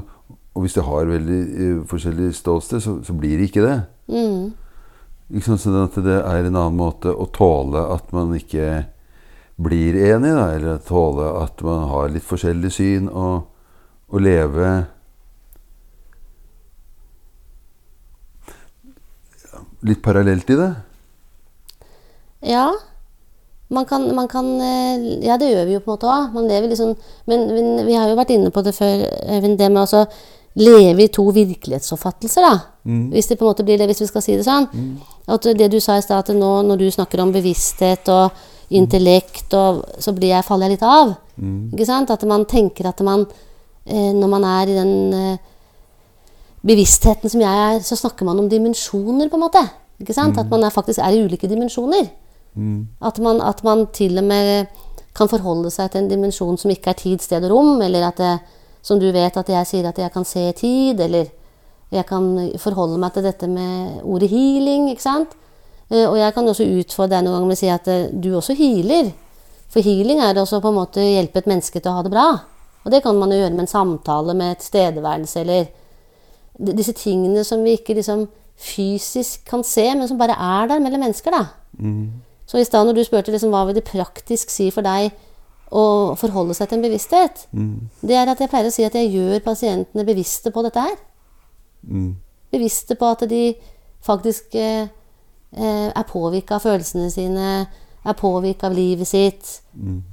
[0.55, 3.79] og hvis de har veldig uh, forskjellig ståsted, så, så blir det ikke det.
[4.13, 4.53] Mm.
[5.33, 5.63] Ikke sant?
[5.65, 8.85] Sånn at det er en annen måte å tåle at man ikke
[9.57, 13.47] blir enig, da, eller tåle at man har litt forskjellig syn, og,
[14.13, 14.75] og leve
[19.85, 20.73] litt parallelt i det.
[22.45, 22.69] Ja.
[23.73, 26.33] Man kan, man kan eh, Ja, det gjør vi jo på en måte òg.
[26.35, 26.95] Man lever liksom
[27.27, 30.05] men, men vi har jo vært inne på det før, Øyvind, det med å
[30.55, 32.59] leve i to virkelighetsoppfattelser, da.
[33.11, 34.69] Hvis det på en måte blir det, hvis vi skal si det sånn.
[35.27, 38.31] At det du sa i stad, at nå når du snakker om bevissthet og
[38.71, 41.15] intellekt, og, så blir jeg, faller jeg litt av.
[41.75, 42.13] Ikke sant?
[42.15, 43.27] At man tenker at man
[43.87, 45.39] eh, Når man er i den eh,
[46.63, 49.65] bevisstheten som jeg er, så snakker man om dimensjoner, på en måte.
[50.01, 50.39] Ikke sant?
[50.39, 52.07] At man er, faktisk er i ulike dimensjoner.
[53.01, 54.67] At, man, at man til og med
[55.15, 58.19] kan forholde seg til en dimensjon som ikke er tid, sted og rom, eller at
[58.19, 58.35] det,
[58.83, 61.31] som du vet at jeg sier at jeg kan se tid, eller
[61.95, 62.25] jeg kan
[62.59, 65.37] forholde meg til dette med ordet healing, ikke sant?
[65.91, 68.35] Eh, Og jeg kan også utfordre deg noen ganger med å si at eh, du
[68.35, 69.13] også healer.
[69.71, 72.27] For healing er også på en måte hjelpe et menneske til å ha det bra.
[72.85, 75.71] Og det kan man jo gjøre med en samtale, med tilstedeværelse, eller
[76.77, 78.27] disse tingene som vi ikke liksom
[78.61, 81.45] fysisk kan se, men som bare er der mellom mennesker, da.
[82.47, 85.15] Så i stad når du spurte liksom, hva vil det praktisk si for deg
[85.75, 87.47] å forholde seg til en bevissthet,
[88.05, 90.99] det er at jeg pleier å si at jeg gjør pasientene bevisste på dette her.
[91.89, 92.13] Mm.
[92.55, 93.41] Bevisste på at de
[94.05, 94.87] faktisk eh,
[95.57, 97.49] eh, er påvirka av følelsene sine,
[98.05, 99.61] er påvirka av livet sitt.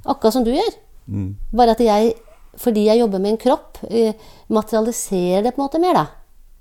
[0.08, 0.72] Akkurat som du gjør.
[1.06, 1.36] Mm.
[1.52, 2.14] Bare at jeg,
[2.58, 4.16] fordi jeg jobber med en kropp, eh,
[4.48, 6.06] materialiserer det på en måte mer, da.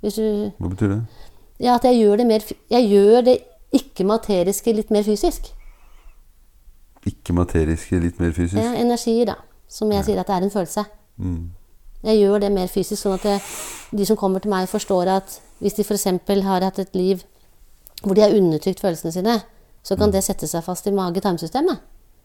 [0.01, 0.10] Du
[0.57, 1.01] Hva betyr det?
[1.62, 2.41] Ja, at jeg gjør det mer
[2.73, 3.36] Jeg gjør det
[3.77, 5.51] ikke-materiske litt mer fysisk.
[7.09, 8.59] Ikke materiske, litt mer fysisk?
[8.61, 9.37] Ja, energier, da.
[9.71, 10.83] Som jeg sier at det er en følelse.
[11.17, 11.51] Mm.
[12.03, 13.37] Jeg gjør det mer fysisk, sånn at det,
[13.97, 16.07] de som kommer til meg, forstår at hvis de f.eks.
[16.45, 17.23] har hatt et liv
[18.01, 19.35] hvor de har undertrykt følelsene sine,
[19.85, 21.81] så kan det sette seg fast i mage-tarmsystemet.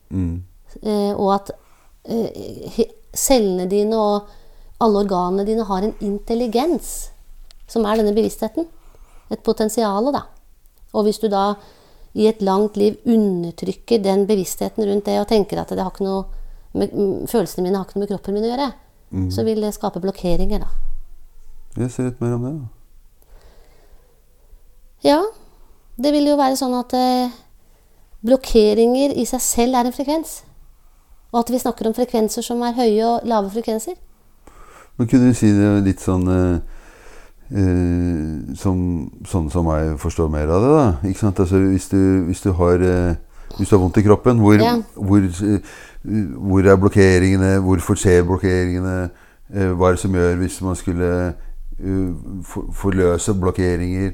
[0.09, 0.45] Mm.
[0.83, 1.53] Eh, og at
[2.09, 2.81] eh,
[3.17, 4.31] cellene dine og
[4.81, 7.11] alle organene dine har en intelligens,
[7.69, 8.69] som er denne bevisstheten.
[9.33, 10.27] Et potensial, da.
[10.95, 11.55] Og hvis du da
[12.17, 16.07] i et langt liv undertrykker den bevisstheten rundt det og tenker at det har ikke
[16.07, 16.25] noe
[16.77, 18.69] med, mm, følelsene mine har ikke noe med kroppen min å gjøre,
[19.33, 20.69] så vil det skape blokkeringer, da.
[21.77, 22.53] Jeg ser litt mer om det.
[22.57, 22.67] da.
[25.05, 25.21] Ja,
[26.01, 27.35] det vil jo være sånn at eh,
[28.27, 30.41] blokkeringer i seg selv er en frekvens.
[31.33, 33.97] Og at vi snakker om frekvenser som er høye og lave frekvenser.
[34.97, 36.76] Men kunne du si det litt sånn eh,
[37.51, 38.79] eh, som,
[39.29, 40.87] Sånn som jeg forstår mer av det, da.
[41.11, 41.41] Ikke sant?
[41.41, 43.15] Altså, hvis, du, hvis du har uh,
[43.57, 44.75] Hvis du har vondt i kroppen, hvor, Ja.
[44.95, 45.59] hvor, uh,
[46.49, 47.57] hvor er blokkeringene?
[47.65, 49.09] Hvorfor skjer blokkeringene?
[49.47, 51.09] Hva er det som gjør hvis man skulle
[52.43, 54.11] for, forløse blokkeringer?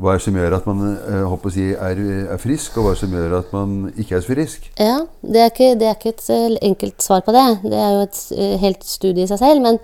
[0.00, 0.80] Hva er det som gjør at man
[1.28, 2.00] håper å si, er,
[2.32, 4.70] er frisk, og hva er det som gjør at man ikke er så frisk?
[4.80, 7.44] Ja, det er ikke, det er ikke et enkelt svar på det.
[7.66, 8.22] Det er jo et
[8.64, 9.60] helt studie i seg selv.
[9.60, 9.78] Men,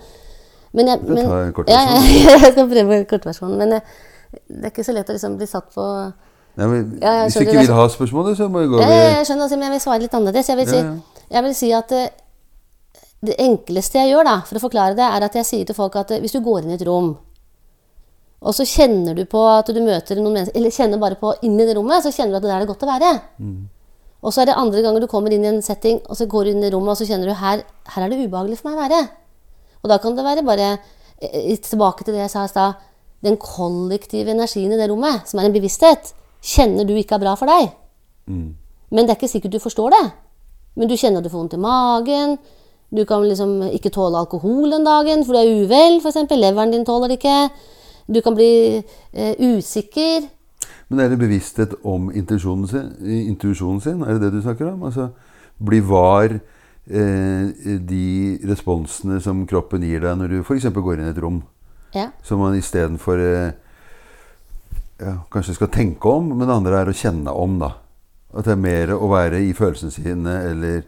[0.73, 1.17] men, jeg, men
[1.67, 1.99] ja, ja,
[2.45, 3.57] jeg skal prøve kortversjonen.
[3.57, 3.93] Men eh,
[4.47, 5.85] det er ikke så lett å liksom bli satt på
[6.59, 9.11] Nei, men, Ja, hvis du ikke vil ha spørsmålet, så må vi gå Ja, ja,
[9.19, 10.49] jeg skjønner, altså, men jeg vil svare litt annerledes.
[10.51, 10.81] Jeg vil si,
[11.29, 12.09] jeg vil si at eh,
[13.29, 15.97] det enkleste jeg gjør da, for å forklare det, er at jeg sier til folk
[16.01, 17.13] at eh, hvis du går inn i et rom,
[18.39, 21.65] og så kjenner du på at du møter noen mennesker, eller kjenner bare på inni
[21.67, 23.09] det rommet, så kjenner du at det der er godt å være.
[24.23, 26.47] Og så er det andre ganger du kommer inn i en setting, og så går
[26.47, 28.79] du inn i rommet, og så kjenner du her, her er det ubehagelig for meg
[28.79, 29.01] å være.
[29.83, 30.69] Og da kan det være bare
[31.21, 32.85] eh, tilbake til det jeg sa i stad.
[33.23, 36.13] Den kollektive energien i det rommet, som er en bevissthet,
[36.43, 37.73] kjenner du ikke er bra for deg.
[38.89, 40.05] Men det er ikke sikkert du forstår det.
[40.79, 42.37] Men du kjenner at du får vondt i magen.
[42.95, 46.23] Du kan liksom ikke tåle alkohol den dagen, for du er uvel, f.eks.
[46.31, 47.49] Leveren din tåler det ikke.
[48.09, 50.29] Du kan bli eh, usikker.
[50.89, 54.01] Men er det bevissthet om intuisjonen sin, sin?
[54.01, 54.87] Er det det du snakker om?
[54.89, 55.09] Altså,
[55.65, 56.39] bli var eh,
[56.89, 60.65] de responsene som kroppen gir deg når du f.eks.
[60.73, 61.41] går inn i et rom.
[61.93, 62.07] Ja.
[62.25, 63.51] Som man istedenfor eh,
[64.99, 67.59] ja, kanskje skal tenke om, men det andre er å kjenne om.
[67.61, 67.71] da.
[68.33, 70.81] At det er mer å være i følelsene sine, eller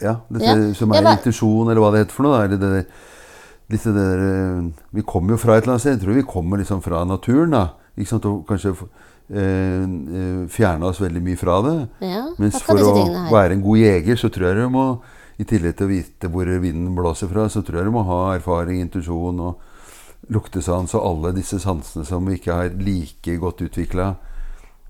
[0.00, 2.38] Ja, dette Ja, som er ja, intuisjon, eller hva det heter for noe.
[2.38, 2.86] da, eller det,
[3.68, 5.98] det der, eh, Vi kommer jo fra et eller annet sted.
[5.98, 7.50] Jeg tror vi kommer liksom fra naturen.
[7.50, 7.66] da,
[7.96, 8.74] ikke sant, Og kanskje
[9.30, 11.74] eh, fjerna oss veldig mye fra det.
[12.04, 12.94] Ja, Mens for å
[13.32, 14.86] være en god jeger, så tror jeg du må
[15.40, 18.34] i tillegg til å vite hvor vinden blåser fra, så tror jeg du må ha
[18.34, 24.10] erfaring, intuisjon og luktesans og alle disse sansene som vi ikke har like godt utvikla.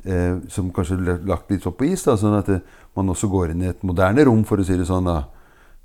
[0.04, 2.02] Eh, som kanskje er lagt litt opp på is.
[2.08, 2.62] da, Sånn at det,
[2.96, 5.04] man også går inn i et moderne rom, for å si det sånn.
[5.04, 5.24] da,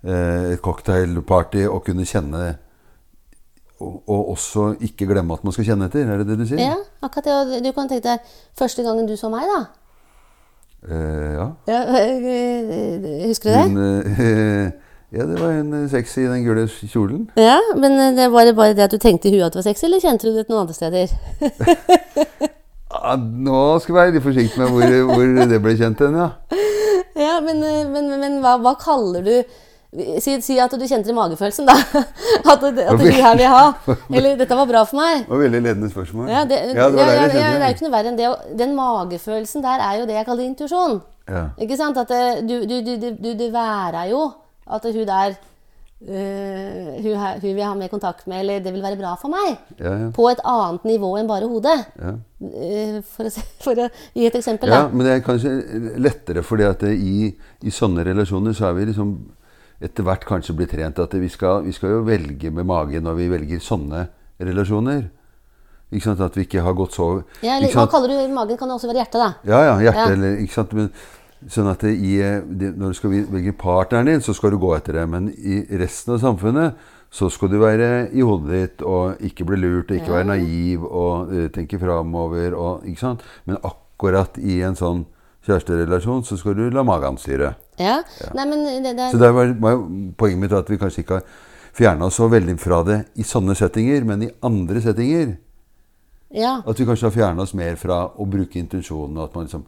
[0.03, 2.57] eh, Et cocktailparty og kunne kjenne
[3.85, 6.09] og, og også ikke glemme at man skal kjenne etter.
[6.09, 6.61] Er det det du sier?
[6.61, 7.35] Ja, akkurat det.
[7.39, 9.61] Og du kan tenke deg første gangen du så meg, da.
[10.89, 11.47] Eh, ja.
[11.69, 11.79] Ja,
[13.29, 13.71] husker du det?
[13.71, 14.71] Men, eh,
[15.17, 17.29] ja, det var en eh, sexy i den gule kjolen.
[17.37, 19.63] Ja, men øh, det var det bare det at du tenkte i huet at det
[19.63, 21.15] var sexy, eller kjente du det noen andre steder?
[22.95, 26.29] Ja, nå skal vi være litt forsiktige med hvor, hvor det ble kjent hen, ja.
[27.15, 29.33] Ja, men, øh, men, men hva, hva kaller du
[30.19, 31.75] si, si at du kjente i magefølelsen, da.
[32.51, 33.63] At, at du her vil ha.
[34.15, 35.23] Eller 'dette var bra for meg'.
[35.25, 36.29] Det var veldig ledende spørsmål.
[36.29, 38.29] Ja, det, ja, det ja, ja, det er jo ikke noe verre enn det.
[38.59, 41.01] Den magefølelsen der er jo det jeg kaller intuisjon.
[41.29, 41.43] Ja.
[41.57, 41.97] Ikke sant?
[41.97, 42.11] At
[42.45, 44.23] du, du, du, du, du, værer jo
[44.69, 45.35] at hun der
[46.05, 49.31] øh, hun, her- hun vil ha mer kontakt med, eller det vil være bra for
[49.33, 49.55] meg.
[49.79, 50.09] Ja, ja.
[50.15, 51.85] På et annet nivå enn bare hodet.
[52.01, 52.13] Ja.
[52.45, 54.91] Eh, For å, se, for å gi et eksempel, ja, da.
[54.93, 55.55] men det er kanskje
[56.01, 57.31] lettere, fordi at i,
[57.65, 59.15] i sånne relasjoner så er vi liksom
[59.85, 63.19] etter hvert kanskje blir trent at vi skal, vi skal jo velge med magen når
[63.19, 64.07] vi velger sånne
[64.41, 65.05] relasjoner.
[65.93, 66.23] Ikke sant?
[66.25, 67.09] At vi ikke har gått så
[67.45, 68.57] Ja, eller, hva kaller du magen?
[68.57, 69.29] Kan det også være hjertet, da?
[69.45, 70.17] Ja, ja, hjerte Ja.
[70.17, 70.73] eller Ikke sant.
[70.73, 70.89] Men,
[71.51, 72.17] sånn at i,
[72.73, 75.05] når du skal velge partneren din, så skal du gå etter det.
[75.09, 76.75] Men i resten av samfunnet
[77.13, 80.83] så skal du være i hodet ditt og ikke bli lurt og ikke være naiv
[80.87, 83.21] og uh, tenke framover og Ikke sant.
[83.45, 85.05] Men akkurat i en sånn
[85.45, 87.53] kjæresterelasjon så skal du la magen styre.
[87.77, 88.01] Ja.
[88.33, 89.81] Nei, men det, det Så der var, var
[90.17, 91.23] poenget mitt at vi kanskje ikke har
[91.75, 95.35] fjerna oss så veldig fra det i sånne settinger, men i andre settinger
[96.35, 96.61] Ja.
[96.65, 99.17] at vi kanskje har fjerna oss mer fra å bruke intensjonen.
[99.17, 99.65] og at man liksom,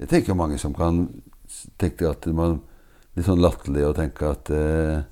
[0.00, 1.08] Jeg tenker mange som kan
[1.78, 2.60] tenke at man
[3.14, 5.02] Litt sånn latterlig å tenke at eh,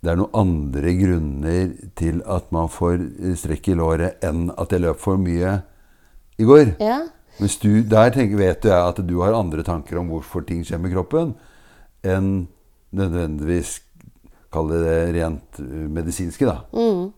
[0.00, 4.72] det er noen andre grunner til at man får eh, strekk i låret enn at
[4.72, 5.58] jeg løp for mye
[6.38, 6.76] i går.
[6.80, 7.02] ja.
[7.38, 10.80] Mens du, der tenker, vet jeg at du har andre tanker om hvorfor ting skjer
[10.82, 11.34] med kroppen,
[12.06, 12.48] enn
[12.96, 13.80] nødvendigvis
[14.48, 16.62] Kall det det rent eh, medisinske, da.
[16.72, 17.10] Mm.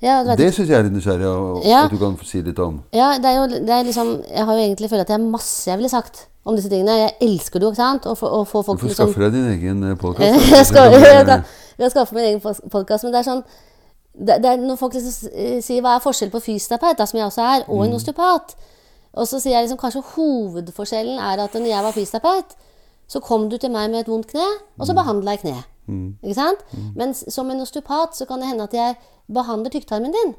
[0.00, 1.82] Ja, det Det syns jeg er litt nysgjerrig og, Ja.
[1.84, 2.78] at du kan si litt om.
[2.92, 5.26] ja, det er jo det er liksom Jeg har jo egentlig følt at jeg har
[5.28, 6.96] masse jeg ville sagt om disse tingene.
[6.98, 8.06] Jeg elsker det jo, ikke sant?
[8.06, 10.50] Å få, å få Du folk får liksom skaffe deg din egen podkast.
[10.56, 12.40] jeg skal, skaffe min egen
[12.72, 13.44] podkast, men det er sånn
[14.14, 17.26] det, er Når folk liksom eh, sier hva er forskjellen på fysioterapeut, da, som jeg
[17.28, 18.56] også er, og en Mm.
[19.14, 22.56] Og så sier jeg liksom kanskje hovedforskjellen er at når jeg var fysioterapeut,
[23.08, 24.46] så kom du til meg med et vondt kne,
[24.78, 24.96] og så Mm.
[25.02, 25.64] behandla jeg kneet.
[25.86, 26.16] Mm.
[26.24, 26.62] Ikke sant?
[26.96, 28.96] Men som en osteopat så kan det hende at jeg
[29.32, 30.34] behandler tykktarmen din.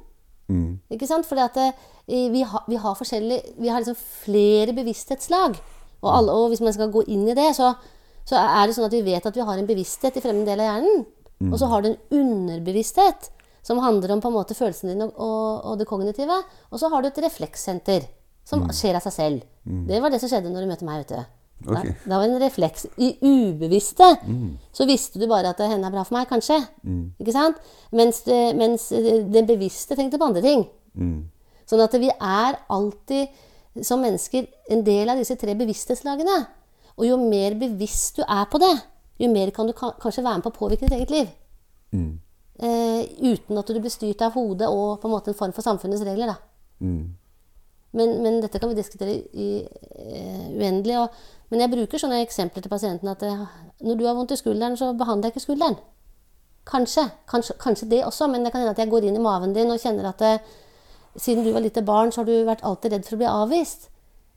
[0.49, 0.79] Mm.
[0.91, 1.25] Ikke sant?
[1.25, 1.73] Fordi at det,
[2.07, 5.55] vi, har, vi har forskjellige Vi har liksom flere bevissthetslag.
[6.01, 7.73] Og, alle, og hvis man skal gå inn i det, så,
[8.25, 10.59] så er det sånn at vi vet at vi har en bevissthet i fremmed del
[10.59, 11.05] av hjernen.
[11.51, 13.29] Og så har du en underbevissthet
[13.65, 16.37] som handler om på en måte følelsene dine og, og, og det kognitive.
[16.71, 18.05] Og så har du et reflekssenter
[18.45, 19.43] som skjer av seg selv.
[19.89, 21.23] Det var det som skjedde når du møtte meg ute.
[21.65, 21.71] Ok.
[21.73, 22.85] Da, da var det en refleks.
[23.01, 24.07] I ubevisste
[24.75, 26.59] så visste du bare at henne er bra for meg, kanskje.
[27.19, 27.57] Ikke sant?
[27.95, 30.65] Mens, det, mens den bevisste tenkte på andre ting.
[30.95, 31.23] Mm.
[31.65, 36.37] Sånn at vi er alltid som mennesker en del av disse tre bevissthetslagene.
[36.99, 38.73] Og jo mer bevisst du er på det,
[39.19, 41.27] jo mer kan du ka- kanskje være med på å påvirke ditt eget liv.
[41.95, 42.13] Mm.
[42.59, 43.01] Eh,
[43.33, 46.05] uten at du blir styrt av hodet og på en måte en form for samfunnets
[46.07, 46.27] regler.
[46.35, 46.37] Da.
[47.95, 47.97] Mm.
[47.97, 50.99] Men, men dette kan vi diskutere i eh, uendelig.
[50.99, 51.09] Og,
[51.49, 53.45] men jeg bruker sånne eksempler til pasienten at eh,
[53.85, 55.77] når du har vondt i skulderen, så behandler jeg ikke skulderen.
[56.65, 59.53] Kanskje, kanskje, kanskje det også, men det kan hende at jeg går inn i maven
[59.53, 60.55] din og kjenner at eh,
[61.15, 63.89] siden du var lite barn, så har du vært alltid redd for å bli avvist.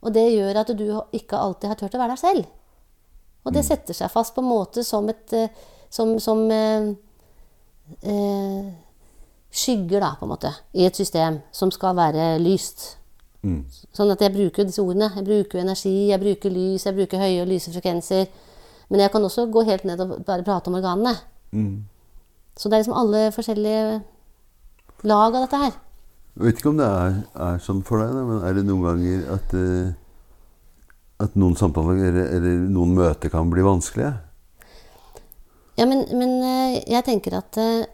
[0.04, 0.84] Og det gjør at du
[1.16, 2.50] ikke alltid har turt å være deg selv.
[3.46, 5.34] Og det setter seg fast på en måte som et
[5.88, 6.90] Som, som eh,
[8.02, 8.66] eh,
[9.50, 12.97] skygger, da, på en måte, i et system som skal være lyst.
[13.48, 13.88] Mm.
[13.96, 15.10] Sånn at jeg bruker disse ordene.
[15.16, 18.28] Jeg bruker energi, jeg bruker lys, jeg bruker høye og lyse frekvenser.
[18.88, 21.16] Men jeg kan også gå helt ned og bare prate om organene.
[21.52, 21.84] Mm.
[22.58, 23.82] Så det er liksom alle forskjellige
[25.08, 25.76] lag av dette her.
[26.38, 28.84] Jeg vet ikke om det er, er sånn for deg, da, men er det noen
[28.86, 34.12] ganger at, uh, at noen samtaler eller, eller noen møter kan bli vanskelige?
[35.78, 37.86] Ja, men, men eh, jeg tenker at eh,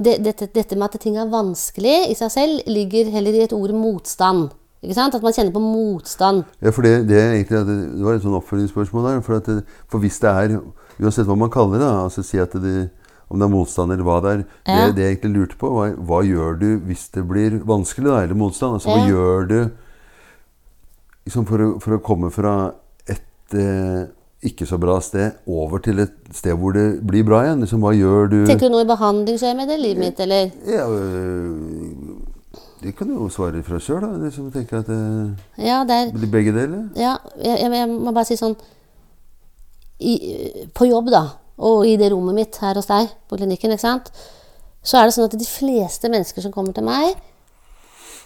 [0.00, 3.54] det, dette, dette med at ting er vanskelig i seg selv, ligger heller i et
[3.56, 4.50] ord motstand.
[4.82, 5.14] Ikke sant?
[5.14, 6.42] At man kjenner på motstand.
[6.62, 9.20] Ja, for det, det, egentlig, det, var et sånn oppfølgingsspørsmål der.
[9.22, 10.56] For, at det, for hvis det er,
[10.98, 12.88] uansett hva man kaller det, altså si at det,
[13.30, 14.88] om det er motstand eller hva det er, Ja.
[14.90, 18.40] det, jeg egentlig lurte på, var hva gjør du hvis det blir vanskelig, da, eller
[18.42, 18.80] motstand?
[18.80, 19.58] Altså, hva gjør du
[21.28, 22.56] liksom, for, å, for å komme fra
[23.06, 24.10] et eh,
[24.42, 27.60] ikke så bra sted over til et sted hvor det blir bra igjen?
[27.62, 30.50] Liksom, hva gjør du Tenker du noe i behandlingsøyemed eller livet mitt, eller?
[30.66, 32.28] ja, øh,
[32.82, 34.10] Det kan du jo svare fra sjøl, da.
[34.24, 35.00] Liksom, tenker at det
[35.62, 36.88] Ja, det er blir begge deler.
[36.98, 38.56] Ja, jeg, jeg, jeg må bare si sånn
[40.02, 40.14] i,
[40.74, 41.22] På jobb, da,
[41.62, 44.10] og i det rommet mitt her hos deg på klinikken, ikke sant,
[44.82, 47.14] så er det sånn at de fleste mennesker som kommer til meg,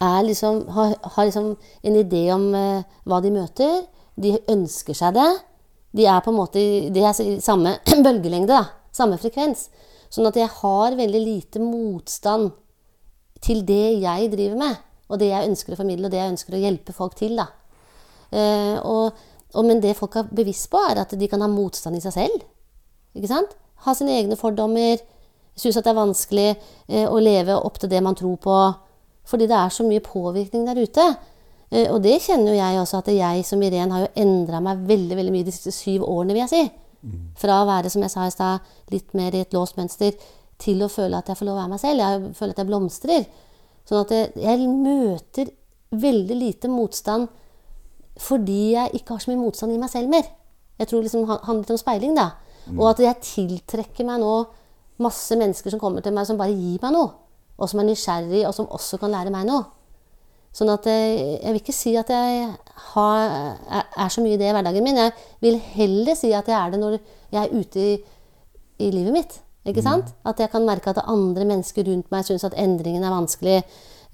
[0.00, 1.50] er liksom, har, har liksom
[1.84, 3.82] en idé om eh, hva de møter.
[4.16, 5.28] De ønsker seg det.
[5.96, 8.88] De er på en måte de er i samme bølgelengde, da.
[8.96, 9.68] Samme frekvens.
[10.12, 12.52] Sånn at jeg har veldig lite motstand
[13.44, 14.76] til det jeg driver med,
[15.10, 17.36] og det jeg ønsker å formidle, og det jeg ønsker å hjelpe folk til.
[17.38, 17.48] da.
[18.30, 19.18] Eh, og,
[19.52, 22.16] og, men det folk er bevisst på, er at de kan ha motstand i seg
[22.16, 22.46] selv.
[23.16, 23.54] Ikke sant?
[23.84, 25.02] Ha sine egne fordommer.
[25.56, 28.58] Synes at det er vanskelig eh, å leve opp til det man tror på.
[29.26, 31.06] Fordi det er så mye påvirkning der ute.
[31.72, 34.84] Eh, og det kjenner jo jeg også, at jeg som Irén har jo endra meg
[34.86, 36.64] veldig veldig mye de siste syv årene, vil jeg si.
[37.38, 40.12] Fra å være, som jeg sa i stad, litt mer i et låst mønster,
[40.58, 42.00] til å føle at jeg får lov å være meg selv.
[42.00, 43.26] Jeg føler at jeg blomstrer.
[43.86, 45.50] Sånn at jeg, jeg møter
[45.92, 47.28] veldig lite motstand
[48.18, 50.24] fordi jeg ikke har så mye motstand i meg selv mer.
[50.80, 52.30] Jeg tror liksom han- handler litt om speiling, da.
[52.78, 54.46] Og at jeg tiltrekker meg nå
[54.98, 57.12] masse mennesker som kommer til meg som bare gir meg noe.
[57.58, 59.64] Og som er nysgjerrig, og som også kan lære meg noe.
[60.56, 62.46] Sånn at jeg, jeg vil ikke si at jeg
[62.94, 63.32] har,
[63.68, 64.96] er, så mye i det i hverdagen min.
[65.02, 65.12] Jeg
[65.44, 67.96] vil heller si at jeg er det når jeg er ute i,
[68.86, 69.36] i livet mitt.
[69.66, 70.12] Ikke sant?
[70.24, 73.58] At jeg kan merke at andre mennesker rundt meg syns at endringen er vanskelig.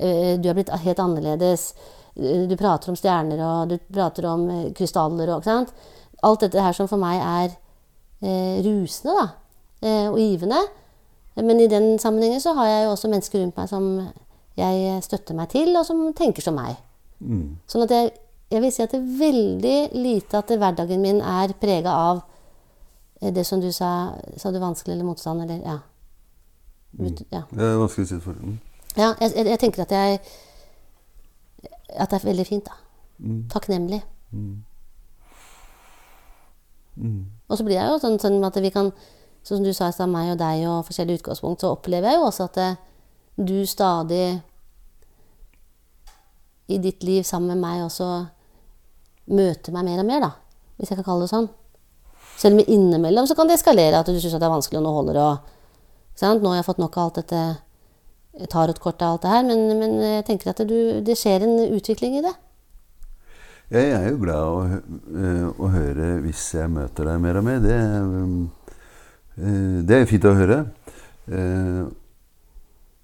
[0.00, 1.74] Eh, Du er blitt helt annerledes.
[2.16, 5.74] Eh, Du prater om stjerner, og du prater om eh, krystaller og ikke sant?
[6.24, 7.54] Alt dette her som for meg er
[8.24, 9.28] eh, rusende da,
[9.84, 10.62] eh, og givende.
[11.36, 13.86] Men i den sammenhengen så har jeg jo også mennesker rundt meg som
[14.58, 16.76] jeg støtter meg til, og som tenker som meg.
[17.22, 17.56] Mm.
[17.70, 18.10] Sånn at jeg,
[18.52, 22.22] jeg vil si at det er veldig lite at hverdagen min er prega av
[23.20, 25.78] eh, det som du sa, sa du vanskelig eller motstand, eller ja.
[26.98, 27.14] Mm.
[27.32, 27.46] ja.
[27.48, 28.36] Det er vanskelig å si det for.
[28.36, 28.58] Mm.
[28.92, 30.18] Ja, jeg, jeg, jeg tenker at jeg
[31.92, 32.76] At det er veldig fint, da.
[33.22, 33.40] Mm.
[33.52, 34.02] Takknemlig.
[34.32, 34.64] Mm.
[36.96, 37.24] Mm.
[37.48, 38.92] Og så blir jeg jo sånn, sånn at vi kan
[39.42, 42.20] Sånn som du sa i stad, meg og deg og forskjellige utgangspunkt, så opplever jeg
[42.20, 42.76] jo også at eh,
[43.36, 44.40] du stadig
[46.72, 48.08] i ditt liv sammen med meg også
[49.32, 50.30] møter meg mer og mer, da.
[50.78, 51.48] Hvis jeg kan kalle det sånn.
[52.38, 54.94] Selv om innimellom så kan det eskalere, at du syns det er vanskelig, og nå
[54.96, 55.26] holder det?
[56.22, 57.42] Nå har jeg fått nok av alt dette
[58.52, 62.18] tarotkortet og alt det her, men, men jeg tenker at du, det skjer en utvikling
[62.18, 62.32] i det.
[63.72, 64.80] Jeg er jo glad å,
[65.16, 67.62] eh, å høre hvis jeg møter deg mer og mer.
[67.64, 67.78] Det,
[69.40, 70.58] Eh, det er fint å høre.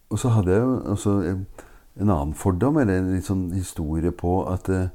[0.08, 1.42] Og så hadde jeg jo også en,
[2.00, 4.88] en annen fordom, eller en litt sånn historie på at eh,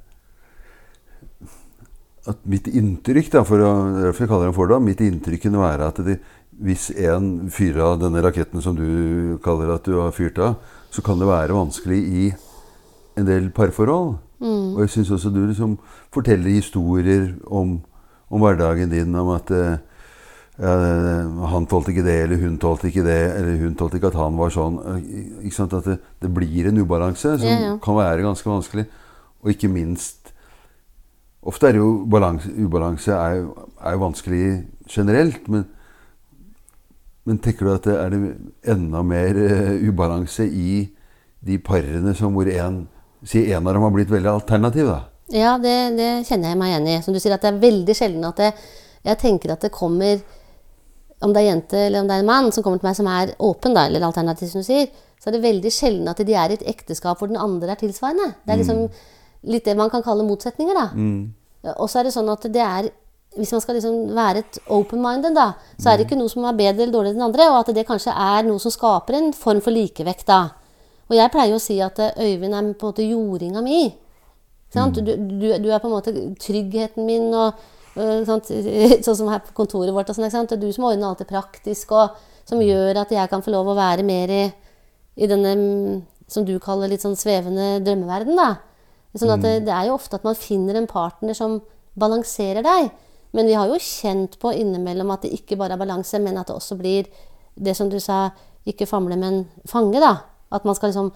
[2.30, 5.60] at mitt inntrykk, da, for å, derfor jeg kaller det en fordom, mitt inntrykk kunne
[5.60, 6.16] være at de,
[6.64, 10.60] hvis en fyrer av denne raketten som du kaller at du har fyrt av,
[10.94, 12.28] så kan det være vanskelig i
[13.20, 14.16] en del parforhold.
[14.44, 15.76] Og jeg syns også du liksom
[16.14, 17.78] forteller historier om,
[18.32, 19.82] om hverdagen din, om at eh,
[20.58, 24.36] han tålte ikke det, eller hun tålte ikke det, eller hun tålte ikke at han
[24.38, 24.76] var sånn.
[24.86, 25.06] Eh,
[25.48, 25.74] Ikke sant?
[25.74, 27.78] At det, det blir en ubalanse som Ja, ja.
[27.82, 28.86] kan være ganske vanskelig.
[29.44, 30.20] Og ikke minst
[31.44, 33.42] Ofte er det jo balans, ubalanse er,
[33.84, 34.44] er jo vanskelig
[34.88, 35.66] generelt, men,
[37.28, 38.20] men tenker du at det er det
[38.72, 40.86] enda mer uh, ubalanse i
[41.44, 42.86] de parene som hvor en,
[43.28, 45.02] si en av dem har blitt veldig alternativ, da?
[45.36, 46.96] Ja, det, det kjenner jeg meg igjen i.
[47.04, 48.50] Som du sier, at det er veldig sjelden at det,
[49.04, 50.24] jeg tenker at det kommer
[51.24, 53.08] Om det er jente eller om det er en mann som kommer til meg som
[53.08, 54.90] er åpen, da, eller alternativ, som du sier,
[55.22, 57.80] så er det veldig sjelden at de er i et ekteskap hvor den andre er
[57.80, 58.34] tilsvarende.
[58.44, 58.82] Det er liksom
[59.54, 60.90] litt det man kan kalle motsetninger, da.
[61.78, 62.92] Og så er det sånn at det er
[63.34, 66.54] Hvis man skal liksom være et open-minded, da, så er det ikke noe som er
[66.54, 69.58] bedre eller dårligere enn andre, og at det kanskje er noe som skaper en form
[69.66, 70.52] for likevekt, da.
[71.10, 73.88] Og jeg pleier jo å si at eh, Øyvind er på en måte jordinga mi.
[74.70, 75.02] Sant?
[75.02, 76.14] Du, du, du er på en måte
[76.46, 77.58] tryggheten min, og
[77.96, 78.24] øh,
[79.06, 80.12] sånn som her på kontoret vårt.
[80.14, 80.52] Sånn, sant?
[80.52, 83.54] Det er du som ordner alt det praktiske, og som gjør at jeg kan få
[83.54, 84.44] lov å være mer i,
[85.16, 88.38] i denne mm, som du kaller litt sånn svevende drømmeverden.
[88.40, 88.56] da.
[89.14, 91.60] Sånn at det, det er jo ofte at man finner en partner som
[92.00, 92.90] balanserer deg.
[93.34, 96.50] Men vi har jo kjent på innimellom at det ikke bare er balanse, men at
[96.50, 97.10] det også blir
[97.54, 98.28] det som du sa,
[98.70, 100.00] ikke famle, men fange.
[100.02, 100.16] da.
[100.54, 101.14] At man skal liksom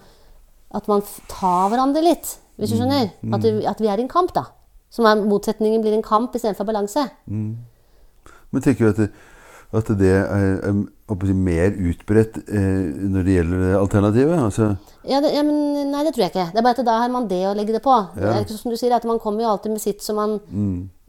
[0.68, 1.00] At man
[1.30, 3.06] tar hverandre litt, hvis du skjønner.
[3.32, 4.42] At, du, at vi er i en kamp, da.
[4.90, 7.04] Som er motsetningen blir en kamp istedenfor balanse.
[7.28, 9.08] Men tenker du at det,
[9.76, 14.38] at det er, er mer utbredt eh, når det gjelder alternativet?
[14.40, 14.68] Altså,
[15.08, 16.46] Ja, det, ja, men Nei, det tror jeg ikke.
[16.52, 17.96] Det er bare at da har man det å legge det på.
[18.16, 20.38] Det er ikke som du sier, at Man kommer jo alltid med sitt som man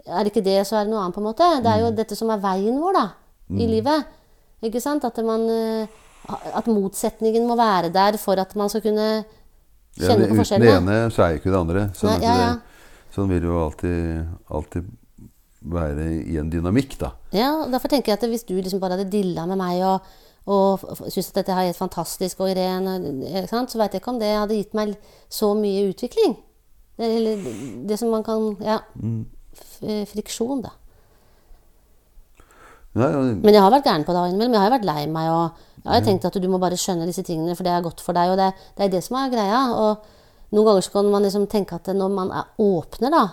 [0.05, 1.47] Er det ikke det, så er det noe annet, på en måte.
[1.63, 3.07] Det er jo dette som er veien vår da,
[3.55, 4.07] i livet.
[4.65, 5.03] Ikke sant?
[5.05, 5.87] At, man, eh,
[6.55, 10.61] at motsetningen må være der for at man skal kunne ja, kjenne det- på uten
[10.65, 11.85] det ene, så er jo ikke det andre.
[11.93, 12.55] Sånn, Nei, ja, ja.
[13.19, 14.89] Det, sånn vil det jo alltid, alltid
[15.75, 17.11] være i en dynamikk, da.
[17.35, 20.05] Ja, og Derfor tenker jeg at hvis du liksom bare hadde dilla med meg og,
[20.47, 20.79] og
[21.11, 24.19] syntes at dette her er helt fantastisk, og ikke sant, så veit jeg ikke om
[24.21, 24.95] det hadde gitt meg
[25.29, 26.37] så mye utvikling.
[26.99, 27.43] Eller
[27.87, 28.79] det som man kan Ja.
[29.83, 30.71] eh, Friksjon, da.
[32.95, 34.53] Nei, og- Men jeg har vært gæren på det innimellom.
[34.53, 35.29] Jeg har vært lei meg.
[35.29, 35.51] og
[35.85, 38.13] Jeg har tenkt at du må bare skjønne disse tingene, for det er godt for
[38.13, 38.29] deg.
[38.31, 39.71] og Det, det er det som er greia.
[39.73, 39.97] og
[40.49, 43.23] Noen ganger så kan man liksom tenke at når man er åpner da,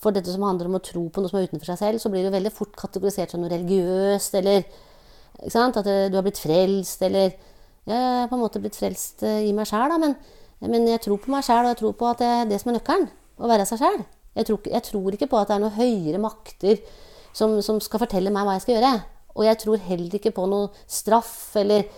[0.00, 2.10] for dette som handler om å tro på noe som er utenfor seg selv, så
[2.12, 4.64] blir det veldig fort kategorisert som noe religiøst, eller
[5.40, 7.32] at eh, du har blitt frelst, eller
[7.88, 10.12] Jeg er på en måte blitt frelst eh, i meg sjæl, men,
[10.68, 12.70] men jeg tror på meg sjæl, og jeg tror på at det er det som
[12.70, 13.06] er nøkkelen.
[13.40, 14.02] Å være seg sjæl.
[14.36, 16.82] Jeg, jeg tror ikke på at det er noen høyere makter
[17.32, 18.92] som, som skal fortelle meg hva jeg skal gjøre.
[19.34, 21.88] Og jeg tror heller ikke på noe straff eller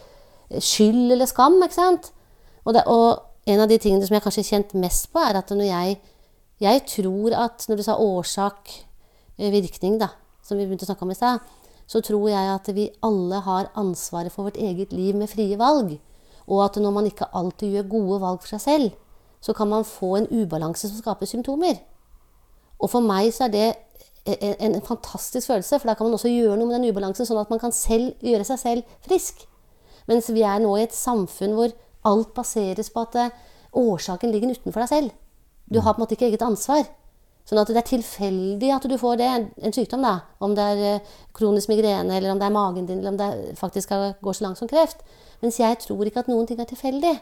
[0.52, 1.58] skyld eller skam.
[1.64, 2.12] ikke sant?
[2.62, 5.38] Og, det, og en av de tingene som jeg kanskje har kjent mest på, er
[5.40, 6.00] at når jeg
[6.62, 8.70] Jeg tror at når du sa årsak,
[9.36, 9.50] eh,
[9.98, 10.08] da,
[10.46, 11.40] som vi begynte å snakke om i stad,
[11.88, 15.98] så tror jeg at vi alle har ansvaret for vårt eget liv med frie valg.
[16.46, 18.92] Og at når man ikke alltid gjør gode valg for seg selv,
[19.40, 21.82] så kan man få en ubalanse som skaper symptomer.
[22.78, 23.74] Og for meg så er det
[24.24, 27.42] en, en fantastisk følelse, for da kan man også gjøre noe med den ubalansen, sånn
[27.42, 29.48] at man kan selv gjøre seg selv frisk.
[30.06, 31.74] Mens vi er nå i et samfunn hvor
[32.08, 33.36] alt baseres på at eh,
[33.78, 35.14] årsaken ligger utenfor deg selv.
[35.70, 36.84] Du har på en måte ikke eget ansvar.
[37.48, 39.28] Sånn at det er tilfeldig at du får det,
[39.58, 40.14] en, sykdom, da.
[40.42, 43.58] Om det er eh, kronisk migrene, eller om det er magen din, eller om det
[43.58, 45.02] faktisk går så langt som kreft.
[45.42, 47.16] Mens jeg tror ikke at noen ting er tilfeldig.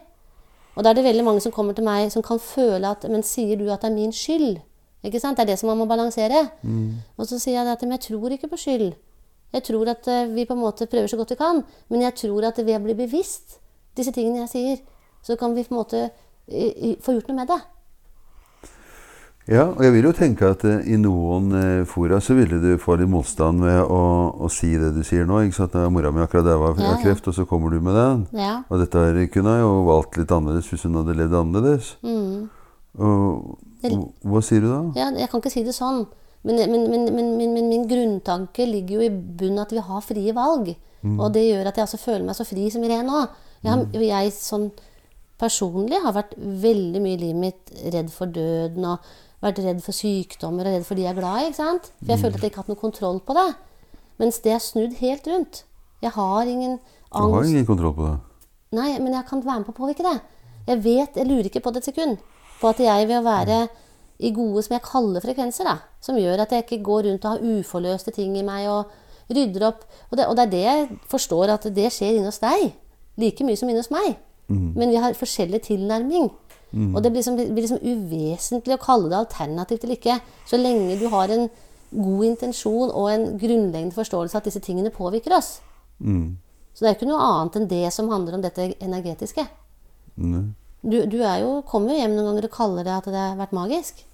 [0.76, 3.24] Og da er det veldig mange som kommer til meg som kan føle at Men
[3.26, 4.60] sier du at det er min skyld?
[5.04, 5.36] Ikke sant?
[5.36, 6.44] Det er det som man må balansere.
[7.16, 8.92] Og så sier jeg at men jeg tror ikke på skyld.
[9.50, 11.64] Jeg tror at eh, vi på en måte prøver så godt vi kan.
[11.88, 13.58] Men jeg tror at ved å bli bevisst
[13.96, 14.80] disse tingene jeg sier,
[15.22, 17.60] så kan vi på en måte eh, få gjort noe med det.
[19.50, 22.68] Ja, og jeg vil jo tenke at eh, i noen eh, fora så ville du
[22.78, 24.02] få litt motstand ved å,
[24.46, 25.40] å si det du sier nå.
[25.42, 25.74] ikke sant?
[25.74, 27.00] Nå er Mora mi akkurat daua av Ja, ja.
[27.02, 28.22] kreft, og så kommer du med den.
[28.38, 28.60] Ja.
[28.68, 31.90] Og dette her kunne jeg jo valgt litt annerledes hvis hun hadde levd annerledes.
[32.06, 32.46] Mm.
[33.00, 33.58] Og,
[33.90, 34.80] og hva sier du da?
[35.00, 36.04] Ja, jeg kan ikke si det sånn.
[36.46, 40.70] Men, men, men, men, min grunntanke ligger jo i bunnen at vi har frie valg.
[41.00, 43.24] Og det gjør at jeg altså føler meg så fri som Irene nå.
[43.64, 44.70] Jeg, og jeg sånn
[45.40, 49.10] personlig har vært veldig mye i livet mitt redd for døden og
[49.44, 51.50] vært redd for sykdommer og redd for de jeg er glad i.
[51.50, 51.90] ikke sant?
[52.00, 53.48] For jeg følte at jeg ikke hadde noe kontroll på det.
[54.20, 55.62] Mens det er snudd helt rundt.
[56.04, 57.32] Jeg har ingen angst.
[57.32, 58.16] Du har ingen kontroll på det.
[58.76, 60.18] Nei, men jeg kan være med på å påvirke det.
[60.68, 62.20] Jeg vet, jeg lurer ikke på det et sekund.
[62.60, 63.60] På at jeg ved å være
[64.20, 67.32] i gode, som jeg kaller frekvenser, da, som gjør at jeg ikke går rundt og
[67.32, 68.92] har uforløste ting i meg og
[69.32, 69.86] rydder opp.
[70.10, 72.74] Og det, og det er det jeg forstår at det skjer inne hos deg.
[73.18, 74.14] Like mye som inne hos meg.
[74.50, 76.30] Men vi har forskjellig tilnærming.
[76.94, 80.20] Og det blir, liksom, det blir liksom uvesentlig å kalle det alternativt eller ikke.
[80.46, 81.48] Så lenge du har en
[81.90, 85.56] god intensjon og en grunnleggende forståelse av at disse tingene påvirker oss.
[85.98, 86.38] Mm.
[86.74, 89.46] Så det er ikke noe annet enn det som handler om dette energetiske.
[90.80, 93.40] Du, du er jo, kommer jo hjem noen ganger og kaller det at det har
[93.40, 94.04] vært magisk.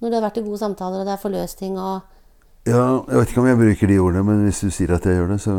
[0.00, 2.04] Når det har vært i gode samtaler, og det er forløst ting og
[2.66, 5.14] Ja, jeg vet ikke om jeg bruker de ordene, men hvis du sier at jeg
[5.20, 5.52] gjør det, så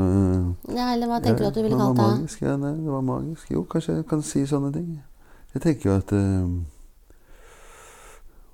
[0.75, 2.03] Ja, eller hva tenker du at du ville kalt det?
[2.03, 2.41] magisk.
[2.43, 3.51] Ja, nei, det var magisk.
[3.53, 4.89] Jo, kanskje jeg kan si sånne ting.
[5.55, 6.49] Jeg tenker jo at uh,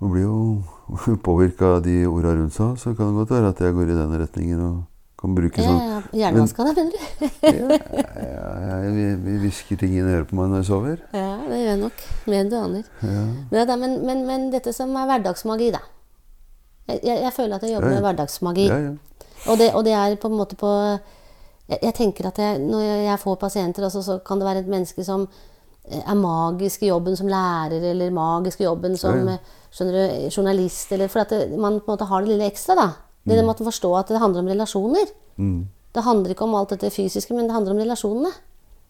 [0.03, 3.61] Man blir jo påvirka av de orda rundt seg, så kan det godt være at
[3.63, 4.75] jeg går i den retningen og
[5.23, 6.99] kan bruke Ja, sånn ja, Hjernevaska deg, mener du?
[8.27, 11.01] ja, ja, vi, vi hvisker ting inn i øret på meg når jeg sover.
[11.15, 12.05] Ja, det gjør jeg nok.
[12.27, 12.85] Mer enn du aner.
[13.01, 13.25] Ja.
[13.49, 15.81] Men, men, men, men dette som er hverdagsmagi, da.
[16.87, 17.99] Jeg, jeg, jeg føler at jeg jobber Ja, ja.
[17.99, 18.67] med hverdagsmagi.
[19.51, 20.69] Og det, og det er på en måte på
[21.69, 25.03] Jeg, jeg tenker at når jeg, får pasienter, også, så kan det være et menneske
[25.03, 25.27] som
[25.87, 30.29] eh, er magisk i jobben som lærer, eller magisk i jobben som eh, skjønner du,
[30.35, 30.91] journalist.
[30.91, 32.75] Eller, for at det, man på en måte har det lille ekstra.
[32.75, 32.89] da.
[33.23, 35.13] Det det med å forstå at det handler om relasjoner.
[35.39, 35.67] Mm.
[35.95, 38.31] Det handler ikke om alt dette fysiske, men det handler om relasjonene.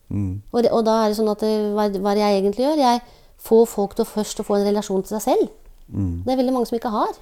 [0.09, 0.41] Mm.
[0.51, 2.81] Og, og da er det sånn at det, hva, hva jeg egentlig gjør?
[2.81, 3.03] Jeg
[3.43, 5.53] får folk til å først å få en relasjon til seg selv.
[5.93, 6.23] Mm.
[6.25, 7.13] Det er veldig mange som ikke har.